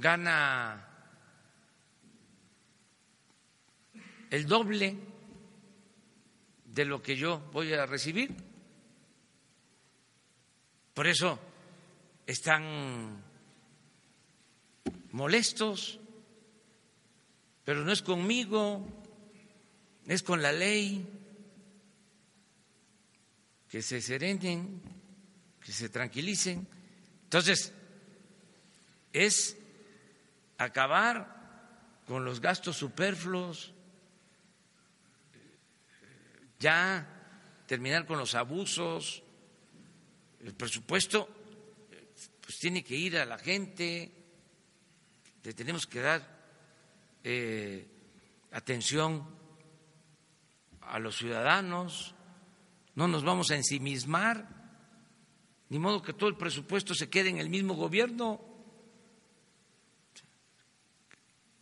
[0.00, 0.88] gana
[4.30, 4.96] el doble
[6.64, 8.34] de lo que yo voy a recibir.
[10.94, 11.38] Por eso
[12.26, 13.22] están
[15.12, 16.00] molestos
[17.66, 18.86] pero no es conmigo,
[20.06, 21.04] es con la ley.
[23.68, 24.80] Que se serenen,
[25.60, 26.64] que se tranquilicen.
[27.24, 27.72] Entonces,
[29.12, 29.56] es
[30.58, 31.36] acabar
[32.06, 33.72] con los gastos superfluos,
[36.58, 37.06] ya
[37.66, 39.22] terminar con los abusos.
[40.40, 41.28] El presupuesto
[42.40, 44.12] pues tiene que ir a la gente,
[45.42, 46.36] le tenemos que dar
[47.24, 47.86] eh,
[48.52, 49.26] atención
[50.82, 52.14] a los ciudadanos,
[52.94, 54.48] no nos vamos a ensimismar,
[55.68, 58.55] ni modo que todo el presupuesto se quede en el mismo gobierno.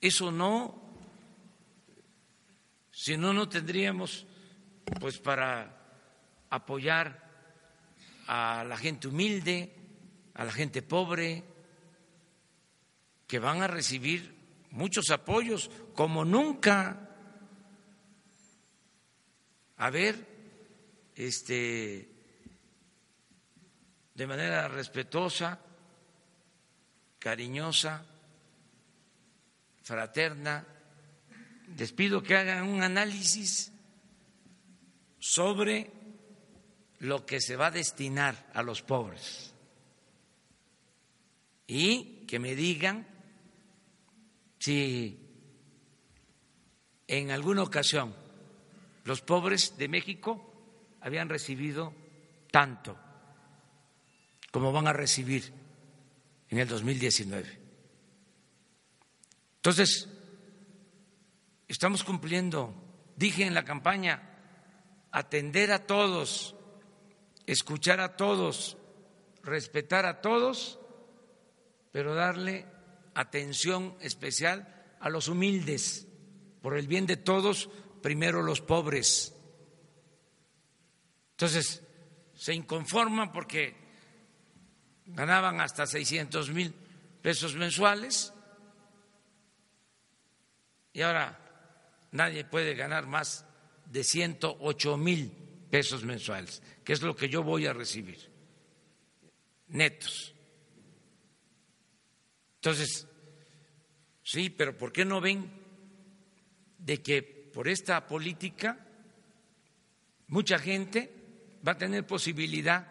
[0.05, 0.79] Eso no,
[2.93, 4.27] si no, no tendríamos
[5.01, 5.79] pues para
[6.51, 7.25] apoyar
[8.27, 9.75] a la gente humilde,
[10.35, 11.43] a la gente pobre,
[13.27, 14.37] que van a recibir
[14.73, 17.17] muchos apoyos como nunca.
[19.79, 20.17] A ver,
[21.15, 22.11] este,
[24.15, 25.61] de manera respetuosa,
[27.19, 28.05] cariñosa,
[29.85, 30.67] fraterna,
[31.77, 33.71] les pido que hagan un análisis
[35.19, 35.93] sobre
[37.01, 39.55] lo que se va a destinar a los pobres
[41.67, 43.07] y que me digan
[44.59, 45.21] si
[47.07, 48.15] en alguna ocasión
[49.05, 51.93] los pobres de México habían recibido
[52.51, 52.99] tanto
[54.51, 55.53] como van a recibir
[56.49, 57.64] en el 2019.
[59.65, 60.11] Entonces,
[61.69, 62.75] estamos cumpliendo,
[63.17, 64.21] dije en la campaña,
[65.11, 66.55] atender a todos,
[67.47, 68.77] escuchar a todos,
[69.43, 70.79] respetar a todos,
[71.93, 72.67] pero darle
[73.15, 76.09] atención especial a los humildes,
[76.61, 77.71] por el bien de todos,
[78.03, 79.35] primero los pobres.
[81.31, 81.83] Entonces,
[82.35, 83.75] se inconforman porque
[85.07, 86.75] ganaban hasta 600 mil
[87.23, 88.34] pesos mensuales
[90.95, 91.39] y ahora
[92.13, 93.45] nadie puede ganar más
[93.85, 95.31] de 108 mil
[95.69, 98.31] pesos mensuales, que es lo que yo voy a recibir,
[99.69, 100.33] netos.
[102.55, 103.07] Entonces,
[104.23, 105.51] sí, pero ¿por qué no ven
[106.79, 108.87] de que por esta política
[110.29, 111.13] mucha gente
[111.67, 112.87] va a tener posibilidad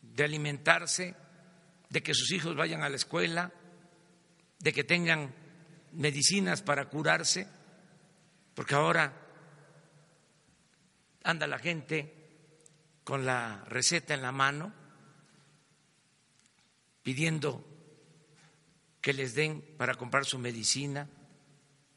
[0.00, 1.16] de alimentarse,
[1.88, 3.52] de que sus hijos vayan a la escuela,
[4.60, 5.34] de que tengan
[5.92, 7.46] medicinas para curarse,
[8.54, 9.12] porque ahora
[11.22, 12.14] anda la gente
[13.04, 14.72] con la receta en la mano
[17.02, 17.64] pidiendo
[19.00, 21.08] que les den para comprar su medicina.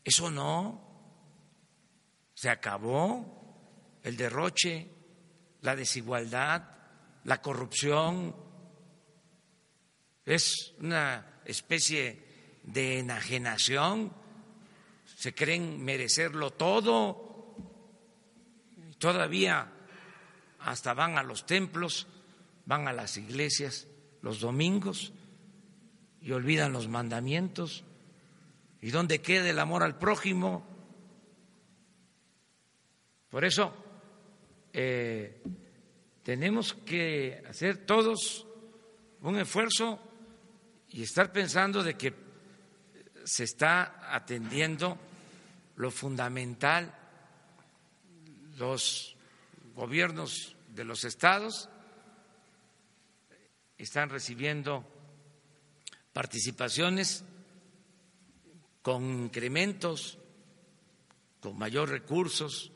[0.04, 0.82] Eso no,
[2.34, 4.89] se acabó el derroche,
[5.62, 6.64] la desigualdad,
[7.26, 8.36] la corrupción.
[10.26, 12.23] Es una especie
[12.64, 14.11] de enajenación,
[15.05, 17.55] se creen merecerlo todo,
[18.97, 19.72] todavía
[20.59, 22.07] hasta van a los templos,
[22.66, 23.88] van a las iglesias
[24.22, 25.11] los domingos
[26.22, 27.84] y olvidan los mandamientos.
[28.82, 30.66] ¿Y dónde queda el amor al prójimo?
[33.30, 33.74] Por eso
[34.72, 35.41] eh,
[36.24, 38.47] tenemos que hacer todos
[39.22, 39.99] un esfuerzo
[40.89, 42.11] y estar pensando de que
[43.26, 44.98] se está atendiendo
[45.76, 46.94] lo fundamental,
[48.58, 49.16] los
[49.76, 51.70] gobiernos de los estados
[53.78, 54.86] están recibiendo
[56.14, 57.24] participaciones
[58.82, 60.20] con incrementos,
[61.40, 62.72] con mayor recursos.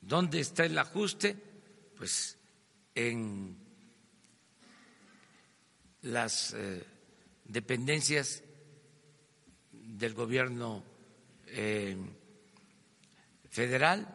[0.00, 1.36] ¿Dónde está el ajuste?
[1.96, 2.36] Pues
[2.94, 3.56] en
[6.02, 6.84] las eh,
[7.44, 8.42] dependencias
[9.98, 10.82] del gobierno
[11.46, 11.96] eh,
[13.50, 14.08] federal,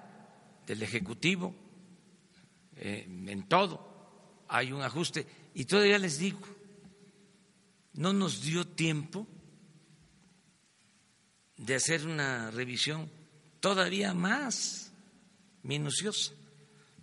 [0.65, 1.53] del Ejecutivo,
[2.75, 5.25] eh, en todo hay un ajuste.
[5.53, 6.39] Y todavía les digo,
[7.93, 9.27] no nos dio tiempo
[11.57, 13.09] de hacer una revisión
[13.59, 14.91] todavía más
[15.63, 16.33] minuciosa.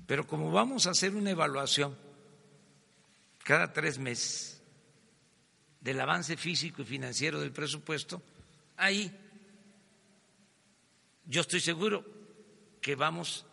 [0.07, 1.97] Pero como vamos a hacer una evaluación
[3.43, 4.63] cada tres meses
[5.81, 8.23] del avance físico y financiero del presupuesto,
[8.77, 9.11] ahí.
[11.27, 12.05] Yo estoy seguro
[12.81, 13.47] que vamos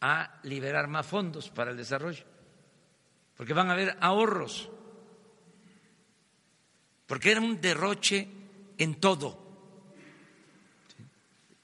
[0.00, 2.24] a liberar más fondos para el desarrollo,
[3.36, 4.70] porque van a haber ahorros,
[7.06, 8.28] porque era un derroche
[8.78, 9.38] en todo,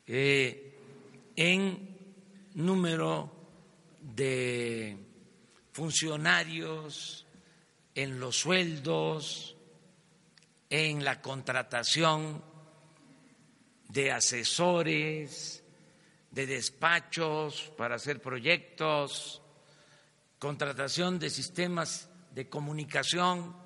[0.07, 0.74] eh,
[1.36, 1.98] en
[2.55, 3.32] número
[4.01, 4.96] de
[5.72, 7.26] funcionarios,
[7.94, 9.57] en los sueldos,
[10.71, 12.45] en la contratación
[13.89, 15.64] de asesores,
[16.31, 19.43] de despachos para hacer proyectos,
[20.39, 23.57] contratación de sistemas de comunicación,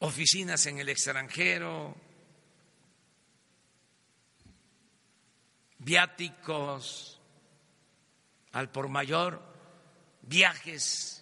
[0.00, 1.94] oficinas en el extranjero,
[5.78, 7.20] viáticos
[8.50, 9.40] al por mayor,
[10.22, 11.21] viajes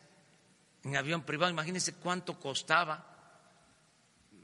[0.85, 1.51] en avión privado.
[1.53, 3.07] Imagínense cuánto costaba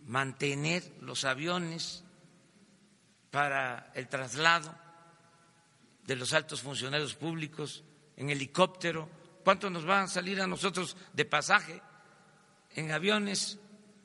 [0.05, 2.05] mantener los aviones
[3.31, 4.75] para el traslado
[6.05, 7.85] de los altos funcionarios públicos
[8.17, 9.09] en helicóptero.
[9.45, 11.83] ¿Cuánto nos va a salir a nosotros de pasaje
[12.75, 13.59] en aviones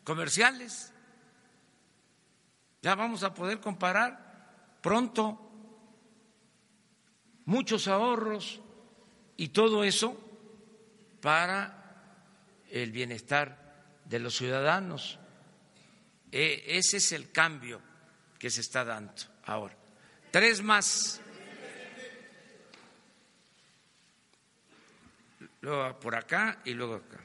[0.03, 0.93] comerciales?
[2.81, 5.39] Ya vamos a poder comparar pronto
[7.45, 8.59] muchos ahorros
[9.37, 10.17] y todo eso
[11.21, 11.80] para
[12.71, 15.19] el bienestar de los ciudadanos.
[16.31, 17.81] E, ese es el cambio
[18.39, 19.13] que se está dando
[19.45, 19.75] ahora.
[20.31, 21.21] Tres más.
[25.61, 27.19] Luego por acá y luego acá.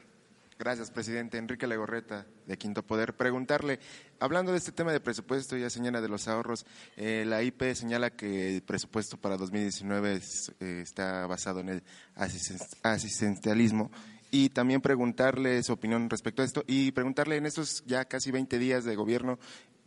[0.59, 1.37] Gracias, presidente.
[1.37, 3.15] Enrique Legorreta, de Quinto Poder.
[3.15, 3.79] Preguntarle,
[4.19, 8.09] hablando de este tema de presupuesto, ya señala de los ahorros, eh, la IP señala
[8.09, 10.19] que el presupuesto para 2019
[10.59, 11.83] eh, está basado en el
[12.15, 13.91] asistencialismo
[14.31, 18.59] y también preguntarle su opinión respecto a esto y preguntarle en estos ya casi 20
[18.59, 19.39] días de gobierno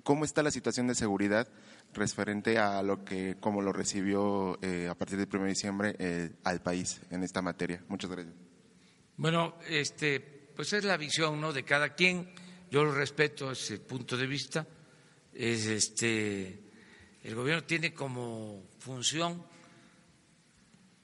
[0.02, 1.48] cómo está la situación de seguridad
[1.92, 6.62] referente a lo que, cómo lo recibió eh, a partir del 1 de diciembre al
[6.62, 7.84] país en esta materia.
[7.88, 8.34] Muchas gracias.
[9.16, 11.54] Bueno, este pues es la visión ¿no?
[11.54, 12.34] de cada quien.
[12.70, 14.66] Yo lo respeto ese punto de vista.
[15.32, 16.60] Es este,
[17.22, 19.42] el gobierno tiene como función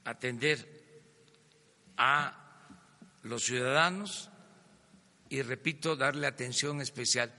[0.03, 0.63] atender
[1.97, 2.46] a
[3.27, 4.29] los ciudadanos
[5.29, 7.33] y, repito, darle atención especial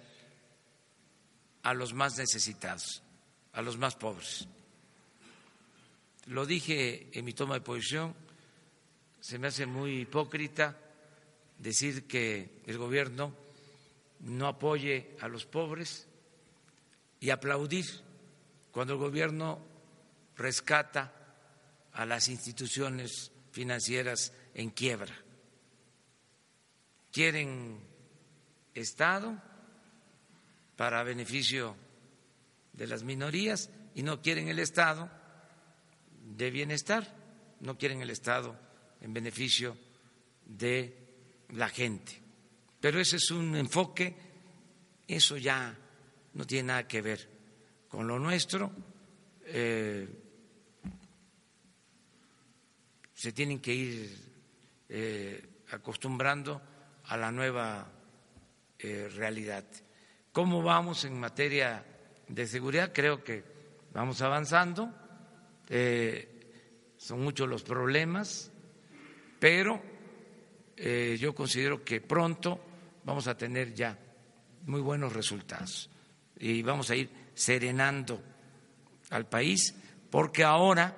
[1.62, 3.03] a los más necesitados,
[3.53, 4.47] a los más pobres.
[6.26, 8.14] Lo dije en mi toma de posición,
[9.20, 10.78] se me hace muy hipócrita
[11.59, 13.34] decir que el gobierno
[14.20, 16.07] no apoye a los pobres
[17.20, 17.84] y aplaudir
[18.70, 19.59] cuando el gobierno
[20.36, 21.12] rescata
[21.93, 25.28] a las instituciones financieras en quiebra.
[27.18, 27.80] Quieren
[28.72, 29.42] Estado
[30.76, 31.74] para beneficio
[32.72, 35.10] de las minorías y no quieren el Estado
[36.36, 37.12] de bienestar,
[37.58, 38.56] no quieren el Estado
[39.00, 39.76] en beneficio
[40.44, 40.96] de
[41.48, 42.22] la gente.
[42.78, 44.14] Pero ese es un enfoque,
[45.08, 45.76] eso ya
[46.34, 47.28] no tiene nada que ver
[47.88, 48.70] con lo nuestro.
[49.44, 50.08] Eh,
[53.12, 54.16] se tienen que ir
[54.88, 56.78] eh, acostumbrando
[57.09, 57.90] a la nueva
[58.78, 59.64] eh, realidad.
[60.32, 61.84] ¿Cómo vamos en materia
[62.28, 62.92] de seguridad?
[62.94, 63.44] Creo que
[63.92, 64.92] vamos avanzando.
[66.96, 68.50] son muchos los problemas,
[69.38, 69.80] pero
[70.80, 72.61] eh, yo considero que pronto
[73.02, 73.98] vamos a tener ya
[74.66, 75.90] muy buenos resultados
[76.38, 78.22] y vamos a ir serenando
[79.11, 79.74] al país
[80.09, 80.96] porque ahora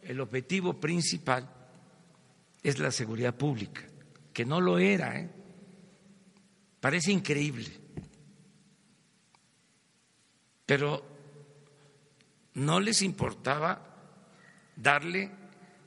[0.00, 1.46] el objetivo principal
[2.62, 3.82] es la seguridad pública,
[4.34, 5.18] que no lo era.
[5.18, 5.30] ¿eh?
[6.80, 7.70] Parece increíble,
[10.66, 11.02] pero
[12.54, 13.80] no les importaba
[14.76, 15.30] darle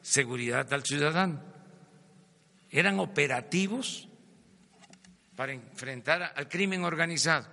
[0.02, 1.58] seguridad al ciudadano
[2.70, 4.08] eran operativos
[5.36, 7.48] para enfrentar al crimen organizado,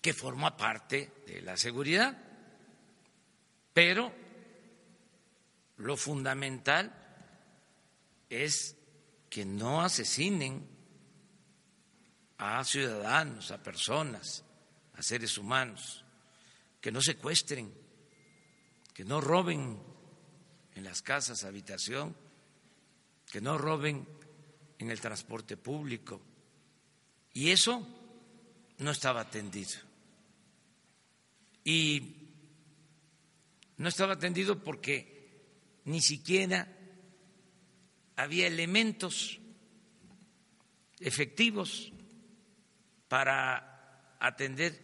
[0.00, 2.16] que forma parte de la seguridad.
[3.72, 4.12] Pero
[5.78, 6.92] lo fundamental
[8.30, 8.76] es
[9.28, 10.66] que no asesinen
[12.38, 14.44] a ciudadanos, a personas,
[14.94, 16.04] a seres humanos,
[16.80, 17.70] que no secuestren,
[18.94, 19.78] que no roben
[20.74, 22.16] en las casas habitación
[23.30, 24.06] que no roben
[24.78, 26.20] en el transporte público.
[27.32, 27.86] Y eso
[28.78, 29.78] no estaba atendido.
[31.62, 32.16] Y
[33.76, 36.66] no estaba atendido porque ni siquiera
[38.22, 39.40] había elementos
[40.98, 41.92] efectivos
[43.08, 44.80] para atender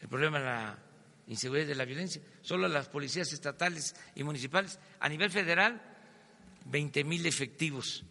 [0.00, 0.78] el problema de la
[1.26, 2.22] inseguridad y de la violencia.
[2.42, 4.78] Solo las policías estatales y municipales.
[5.00, 5.80] A nivel federal,
[6.66, 8.04] 20 mil efectivos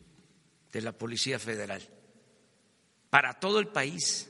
[0.72, 1.82] de la Policía Federal
[3.16, 4.30] para todo el país,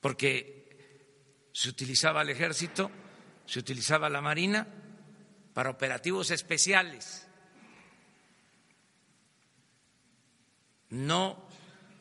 [0.00, 2.92] porque se utilizaba el ejército,
[3.44, 4.66] se utilizaba la marina
[5.52, 7.26] para operativos especiales,
[10.92, 11.42] no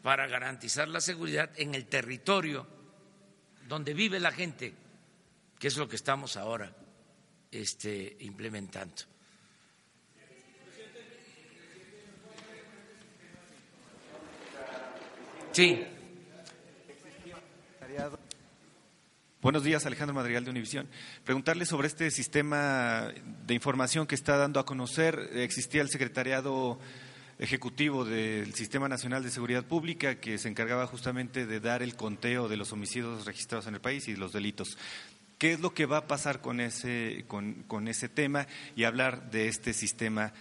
[0.04, 2.68] para garantizar la seguridad en el territorio
[3.68, 4.74] donde vive la gente,
[5.58, 6.76] que es lo que estamos ahora
[7.50, 9.04] este, implementando.
[15.54, 15.84] Sí.
[19.42, 20.88] Buenos días, Alejandro Madrigal de Univisión.
[21.24, 23.12] Preguntarle sobre este sistema
[23.46, 25.30] de información que está dando a conocer.
[25.34, 26.80] Existía el secretariado
[27.42, 32.48] ejecutivo del Sistema Nacional de Seguridad Pública que se encargaba justamente de dar el conteo
[32.48, 34.78] de los homicidios registrados en el país y los delitos.
[35.40, 39.32] ¿Qué es lo que va a pasar con ese, con, con ese tema y hablar
[39.32, 40.34] de este sistema?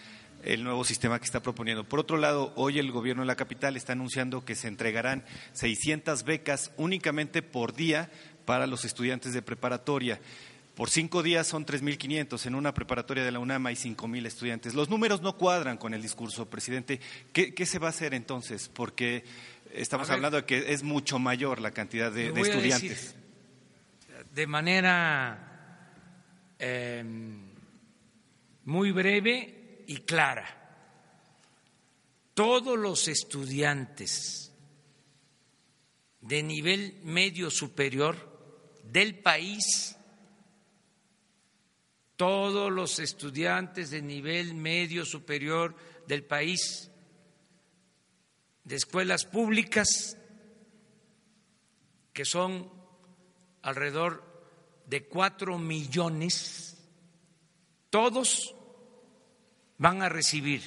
[0.42, 1.84] el nuevo sistema que está proponiendo.
[1.84, 5.22] Por otro lado, hoy el gobierno de la capital está anunciando que se entregarán
[5.52, 8.10] 600 becas únicamente por día
[8.46, 10.18] para los estudiantes de preparatoria.
[10.80, 14.72] Por cinco días son 3.500, en una preparatoria de la UNAM hay 5.000 estudiantes.
[14.72, 17.00] Los números no cuadran con el discurso, presidente.
[17.34, 18.70] ¿Qué, se va a hacer entonces?
[18.72, 19.22] Porque
[19.74, 23.14] estamos hablando de que es mucho mayor la cantidad de, estudiantes.
[24.34, 25.92] de manera
[26.58, 27.42] em,
[28.64, 30.46] muy breve y clara.
[32.32, 34.50] Todos los estudiantes
[36.22, 38.16] de nivel medio superior
[38.82, 39.98] del país
[42.20, 45.74] todos los estudiantes de nivel medio superior
[46.06, 46.90] del país,
[48.62, 50.18] de escuelas públicas,
[52.12, 52.70] que son
[53.62, 54.22] alrededor
[54.84, 56.76] de cuatro millones,
[57.88, 58.54] todos
[59.78, 60.60] van a recibir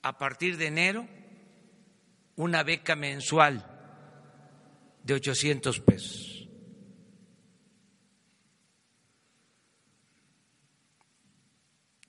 [0.00, 1.06] a partir de enero
[2.36, 3.62] una beca mensual
[5.02, 6.33] de 800 pesos.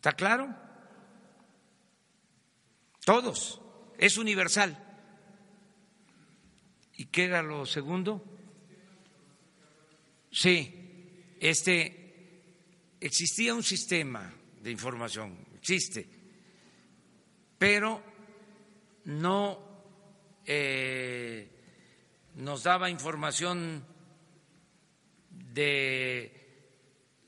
[0.06, 0.56] ¿Está claro?
[3.04, 3.60] Todos.
[3.98, 4.78] Es universal.
[6.98, 8.24] ¿Y qué era lo segundo?
[10.32, 14.32] Sí, este existía un sistema
[14.62, 16.08] de información, existe,
[17.58, 18.04] pero
[19.06, 19.58] no
[20.46, 21.50] eh,
[22.36, 23.84] nos daba información
[25.32, 26.78] de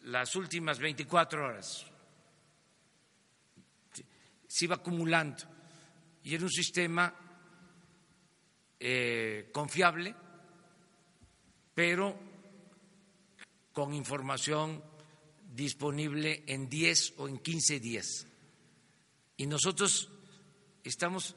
[0.03, 1.96] las últimas 24 horas
[4.57, 5.43] se iba acumulando
[6.23, 7.13] y era un sistema
[8.79, 10.15] eh, confiable,
[11.75, 12.17] pero
[13.71, 14.83] con información
[15.53, 18.25] disponible en 10 o en 15 días.
[19.37, 20.09] Y nosotros
[20.83, 21.35] estamos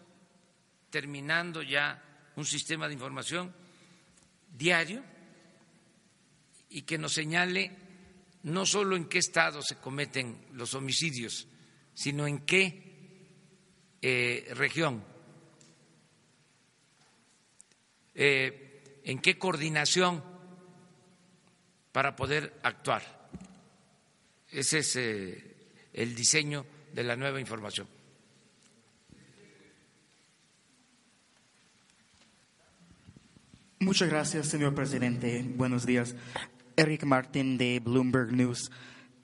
[0.88, 3.54] terminando ya un sistema de información
[4.50, 5.04] diario
[6.70, 7.76] y que nos señale
[8.44, 11.46] no solo en qué estado se cometen los homicidios,
[11.92, 12.89] sino en qué
[14.02, 15.02] eh, región?
[18.14, 20.22] Eh, ¿En qué coordinación
[21.92, 23.02] para poder actuar?
[24.50, 25.56] Ese es eh,
[25.92, 27.86] el diseño de la nueva información.
[33.78, 35.42] Muchas gracias, señor presidente.
[35.56, 36.14] Buenos días.
[36.76, 38.70] Eric Martín de Bloomberg News.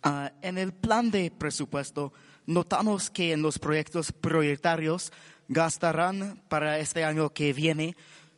[0.03, 2.13] Ah, en el plan de presupuesto
[2.47, 5.13] notamos que en los proyectos prioritarios
[5.49, 7.97] gastarán para este año que viene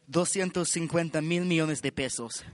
[0.08, 2.44] 250 mil millones de pesos,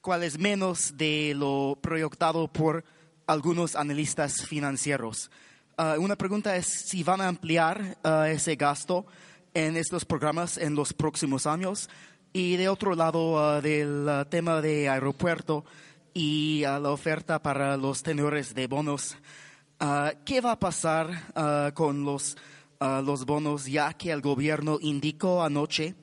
[0.00, 2.84] cual es menos de lo proyectado por
[3.26, 5.30] algunos analistas financieros.
[5.76, 9.06] Ah, una pregunta es si van a ampliar ah, ese gasto
[9.54, 11.88] en estos programas en los próximos años.
[12.32, 15.64] Y de otro lado, ah, del tema de aeropuerto
[16.12, 19.16] y la oferta para los tenedores de bonos,
[19.80, 22.36] Ah, ¿Qué va a pasar ah, con los,
[22.78, 25.94] ah, los bonos ya que el gobierno indicó anoche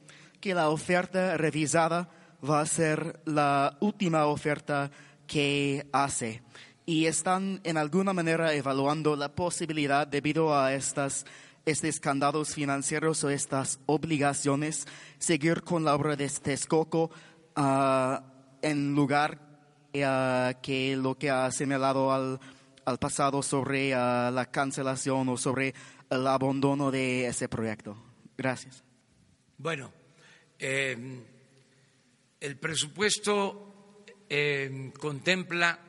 [0.41, 2.09] que la oferta revisada
[2.47, 4.91] va a ser la última oferta
[5.25, 6.43] que hace?
[6.85, 11.25] Y están en alguna manera evaluando la posibilidad debido a estas
[11.63, 14.87] estos escándalos financieros o estas obligaciones,
[15.19, 17.11] seguir con la obra de Texcoco
[18.63, 19.39] en lugar
[19.93, 22.39] que lo que ha señalado al
[22.85, 25.73] al pasado sobre ah, la cancelación o sobre
[26.09, 27.97] el abandono de ese proyecto.
[28.37, 28.83] Gracias.
[29.57, 29.93] Bueno,
[30.57, 31.23] em,
[32.39, 35.79] el presupuesto em, contempla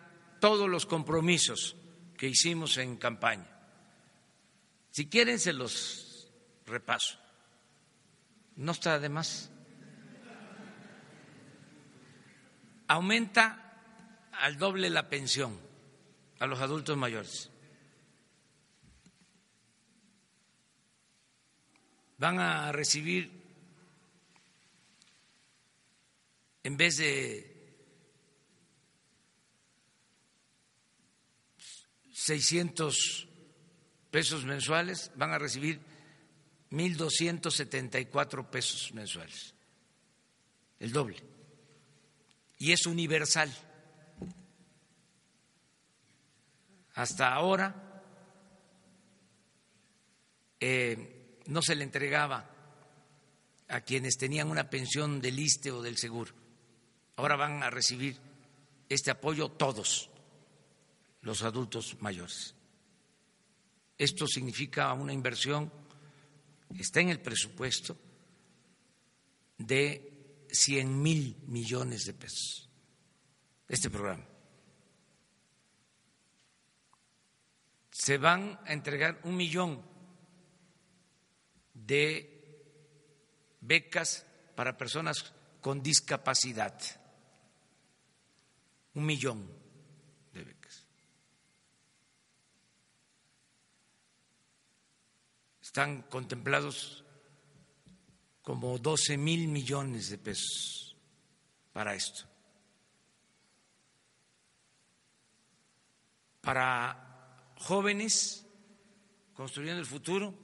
[0.40, 1.76] todos los compromisos
[2.16, 3.48] que hicimos en campaña.
[4.90, 6.30] Si quieren, se los
[6.66, 7.18] repaso.
[8.56, 9.50] No está de más.
[12.88, 15.71] Aumenta al doble la pensión
[16.42, 17.48] a los adultos mayores.
[22.18, 23.30] Van a recibir,
[26.64, 27.48] en vez de
[32.12, 33.28] 600
[34.10, 35.80] pesos mensuales, van a recibir
[36.72, 39.54] 1.274 pesos mensuales,
[40.80, 41.22] el doble.
[42.58, 43.48] y es universal.
[46.94, 48.02] Hasta ahora
[50.60, 52.48] eh, no se le entregaba
[53.68, 56.32] a quienes tenían una pensión del ISTE o del seguro.
[57.16, 58.16] Ahora van a recibir
[58.88, 60.10] este apoyo todos
[61.22, 62.54] los adultos mayores.
[63.96, 65.72] Esto significa una inversión,
[66.78, 67.96] está en el presupuesto,
[69.58, 72.68] de 100 mil millones de pesos,
[73.68, 74.31] este programa.
[77.92, 79.82] Se van a entregar un millón
[81.74, 82.32] de
[83.60, 84.26] becas
[84.56, 86.74] para personas con discapacidad,
[88.94, 89.46] un millón
[90.32, 90.86] de becas.
[95.60, 97.04] Están contemplados
[98.40, 100.96] como 12 mil millones de pesos
[101.74, 102.24] para esto.
[106.40, 107.11] Para
[107.62, 108.46] jóvenes
[109.34, 110.34] construyendo el futuro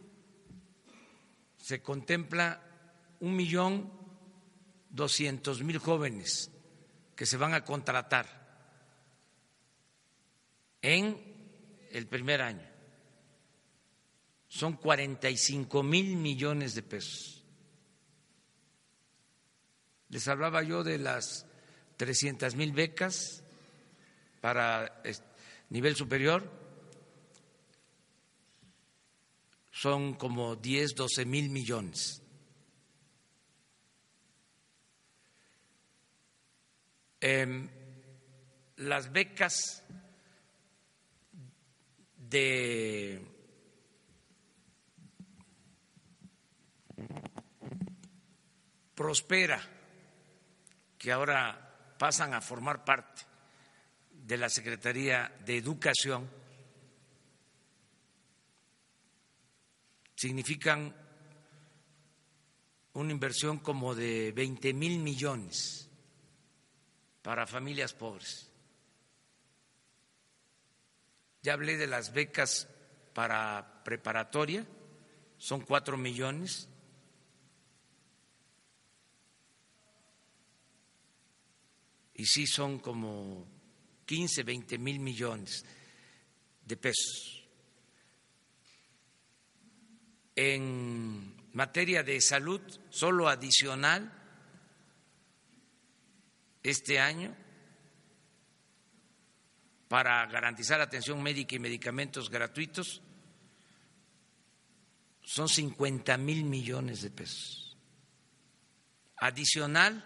[1.57, 2.63] se contempla
[3.21, 3.93] un millón
[4.89, 6.51] doscientos mil jóvenes
[7.15, 8.27] que se van a contratar
[10.81, 11.21] en
[11.91, 12.67] el primer año.
[14.47, 17.45] Son 45 mil millones de pesos.
[20.09, 21.45] Les hablaba yo de las
[21.99, 23.43] 300 mil becas
[24.41, 25.03] para
[25.69, 26.58] nivel superior.
[29.81, 32.21] Son como 10, 12 mil millones.
[37.21, 37.69] Em,
[38.79, 39.85] las becas
[42.17, 43.25] de
[48.97, 49.63] Prospera,
[50.99, 53.23] que ahora pasan a formar parte
[54.11, 56.38] de la Secretaría de Educación,
[60.19, 60.93] significan
[62.95, 65.89] una inversión como de 20 mil millones
[67.23, 68.51] para familias pobres.
[71.41, 72.67] Ya hablé de las becas
[73.15, 74.67] para preparatoria,
[75.37, 76.69] son cuatro millones.
[82.15, 83.47] Y sí son como
[84.05, 85.65] 15, 20 mil millones
[86.65, 87.38] de pesos.
[90.41, 92.61] En materia de salud,
[92.91, 94.13] solo adicional
[96.63, 97.35] este año
[99.89, 103.03] para garantizar atención médica y medicamentos gratuitos
[105.25, 107.77] son 50 mil millones de pesos.
[109.17, 110.05] Adicional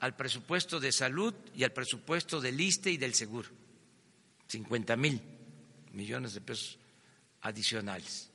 [0.00, 3.50] al presupuesto de salud y al presupuesto del ISTE y del seguro.
[4.46, 5.20] 50 mil
[5.92, 6.78] millones de pesos
[7.42, 8.30] adicionales.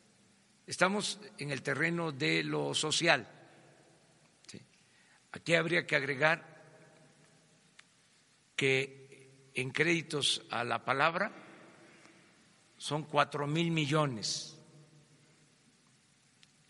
[0.66, 3.28] Estamos en el terreno de lo social.
[5.32, 6.54] Aquí habría que agregar
[8.56, 11.32] que en créditos a la palabra
[12.78, 14.58] son cuatro mil millones,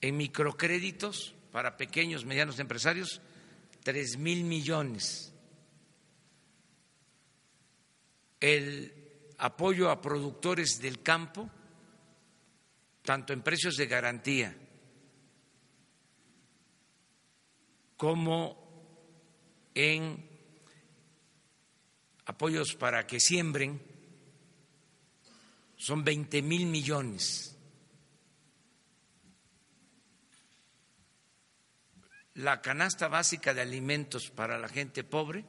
[0.02, 3.22] en microcréditos para pequeños, medianos empresarios,
[3.84, 5.34] tres mil millones.
[8.40, 8.94] El
[9.38, 11.50] apoyo a productores del campo,
[13.04, 14.56] tanto en precios de garantía
[17.98, 18.64] como
[19.76, 20.30] en
[22.26, 23.82] apoyos para que siembren,
[25.76, 27.58] son 20 mil millones.
[32.36, 35.46] La canasta básica de alimentos para la gente pobre,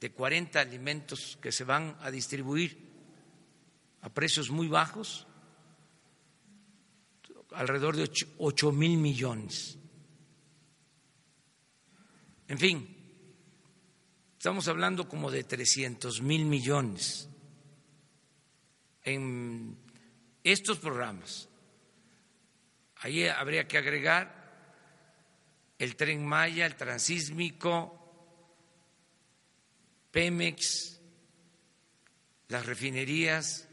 [0.00, 2.78] de 40 alimentos que se van a distribuir
[4.02, 5.25] a precios muy bajos,
[7.56, 9.78] alrededor de 8 mil millones.
[12.48, 12.96] En fin,
[14.46, 17.28] Estamos hablando como de 300 mil millones
[19.02, 19.76] en
[20.44, 21.48] estos programas.
[22.98, 24.76] Ahí habría que agregar
[25.78, 27.98] el tren Maya, el transísmico,
[30.12, 31.00] Pemex,
[32.46, 33.65] las refinerías.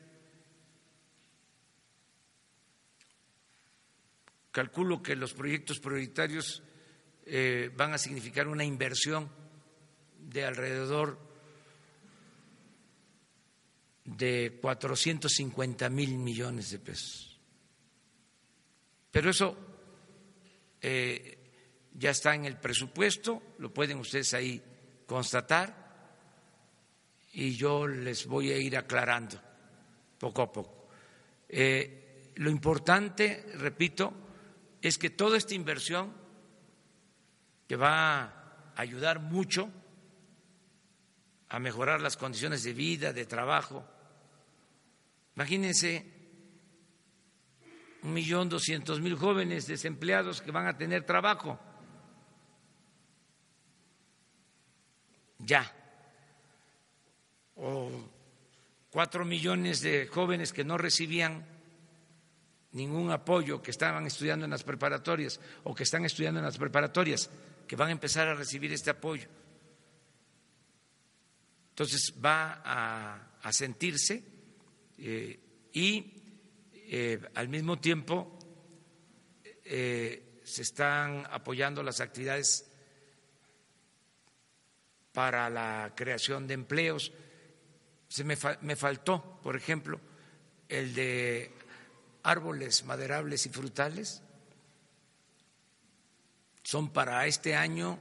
[4.53, 6.61] Calculo que los proyectos prioritarios
[7.25, 9.27] eh, van a significar una inversión
[10.19, 11.17] de alrededor
[14.05, 17.39] de 450 mil millones de pesos.
[19.09, 19.57] Pero eso
[20.79, 21.37] eh,
[21.95, 24.61] ya está en el presupuesto, lo pueden ustedes ahí
[25.07, 25.81] constatar.
[27.33, 29.41] y yo les voy a ir aclarando
[30.19, 30.87] poco a poco.
[31.49, 34.22] Eh, lo importante, repito,
[34.83, 36.13] es que toda esta inversión
[37.67, 38.33] que va a
[38.75, 39.71] ayudar mucho
[41.47, 43.87] a mejorar las condiciones de vida, de trabajo.
[45.35, 46.05] Imagínense
[48.01, 51.57] un millón doscientos mil jóvenes desempleados que van a tener trabajo.
[55.39, 55.71] Ya.
[57.55, 57.89] O
[58.91, 61.52] cuatro millones de jóvenes que no recibían
[62.73, 67.29] ningún apoyo, que estaban estudiando en las preparatorias o que están estudiando en las preparatorias,
[67.67, 69.27] que van a empezar a recibir este apoyo.
[71.69, 74.23] Entonces va a, sentirse
[74.97, 75.39] eh,
[75.73, 76.13] y
[76.73, 78.39] eh, al mismo tiempo
[79.65, 82.69] eh, se están apoyando las actividades
[85.11, 87.11] para la creación de empleos.
[88.07, 89.99] Se me, me faltó, por ejemplo,
[90.69, 91.51] el de
[92.23, 94.21] árboles maderables y frutales.
[96.63, 97.99] Son para este año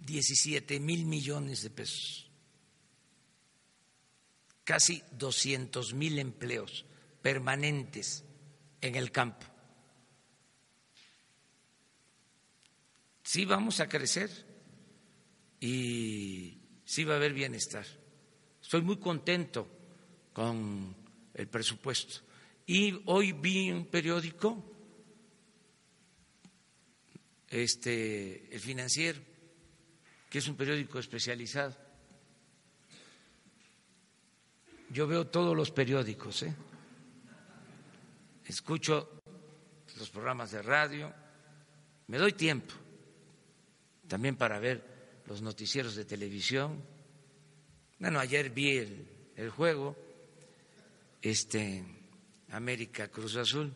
[0.00, 2.24] 17 mil millones de pesos
[4.64, 6.84] casi 200 mil empleos
[7.22, 8.24] permanentes
[8.80, 9.46] en el campo.
[13.22, 14.30] Sí vamos a crecer
[15.60, 17.86] y sí va a haber bienestar.
[18.60, 19.68] Estoy muy contento
[20.32, 20.94] con
[21.34, 22.20] el presupuesto.
[22.66, 24.62] Y hoy vi un periódico,
[27.48, 29.20] este, el financiero,
[30.30, 31.84] que es un periódico especializado,
[34.94, 36.54] Yo veo todos los periódicos, ¿eh?
[38.46, 39.22] escucho
[39.98, 41.12] los programas de radio,
[42.06, 42.72] me doy tiempo
[44.06, 46.80] también para ver los noticieros de televisión.
[47.98, 49.96] Bueno, ayer vi el, el juego,
[51.20, 51.82] este
[52.54, 53.72] América Cruz Azul.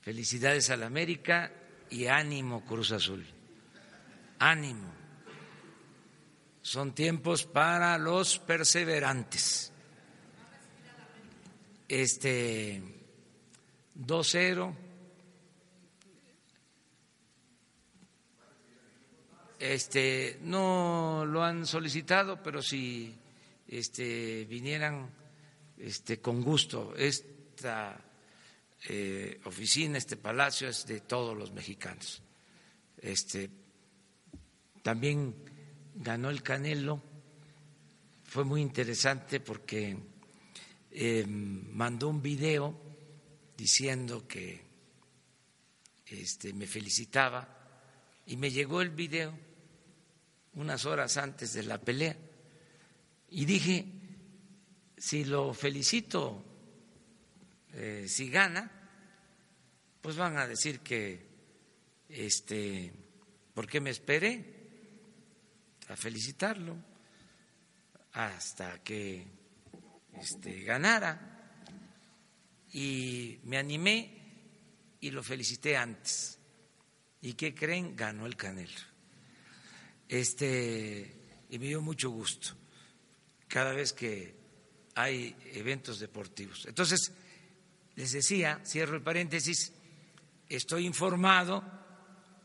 [0.00, 1.52] Felicidades al América
[1.90, 3.24] y ánimo Cruz Azul.
[4.38, 4.92] Ánimo.
[6.60, 9.72] Son tiempos para los perseverantes
[11.88, 12.82] este
[13.98, 14.74] 2-0.
[19.58, 23.14] Este, no lo han solicitado, pero si
[23.68, 25.10] este, vinieran
[25.78, 26.94] este, con gusto,
[27.62, 27.96] esta
[28.88, 32.20] eh, oficina, este palacio es de todos los mexicanos.
[32.98, 33.48] Este,
[34.82, 35.32] también
[35.94, 37.00] ganó el Canelo,
[38.24, 39.96] fue muy interesante porque
[40.90, 42.76] eh, mandó un video
[43.56, 44.60] diciendo que
[46.06, 47.46] este, me felicitaba
[48.26, 49.38] y me llegó el video
[50.54, 52.16] unas horas antes de la pelea
[53.30, 53.86] y dije,
[54.98, 56.48] si lo felicito,
[57.74, 58.70] eh, si gana,
[60.00, 61.26] pues van a decir que,
[62.08, 62.92] este,
[63.54, 64.44] ¿por qué me esperé
[65.88, 66.76] a felicitarlo?
[68.12, 69.26] Hasta que
[70.20, 71.28] este, ganara.
[72.72, 74.22] Y me animé
[75.00, 76.38] y lo felicité antes.
[77.20, 77.94] ¿Y qué creen?
[77.94, 78.72] Ganó el Canelo.
[80.08, 82.56] Este, y me dio mucho gusto
[83.48, 84.34] cada vez que
[84.94, 86.64] hay eventos deportivos.
[86.66, 87.12] Entonces,
[87.96, 89.72] les decía, cierro el paréntesis,
[90.48, 91.62] estoy informado,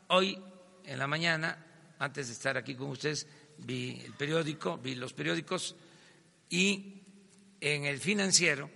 [0.07, 0.37] hoy
[0.83, 3.27] en la mañana, antes de estar aquí con ustedes,
[3.59, 5.75] vi el periódico, vi los periódicos
[6.49, 7.01] y
[7.59, 8.69] en el financiero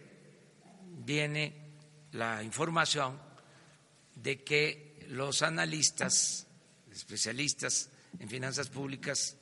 [1.06, 1.54] viene
[2.14, 3.20] la información
[4.16, 6.48] de que los analistas,
[6.92, 9.38] especialistas en finanzas públicas,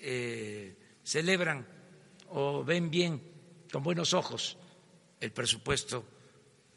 [0.00, 1.66] eh, celebran
[2.28, 3.22] o ven bien,
[3.70, 4.56] con buenos ojos,
[5.20, 6.11] el presupuesto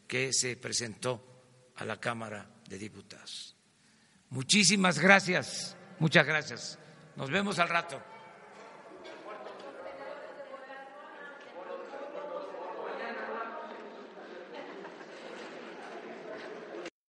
[0.06, 3.56] que se presentó a la Cámara de Diputados.
[4.30, 6.78] Muchísimas gracias, muchas gracias.
[7.16, 8.15] Nos vemos al rato.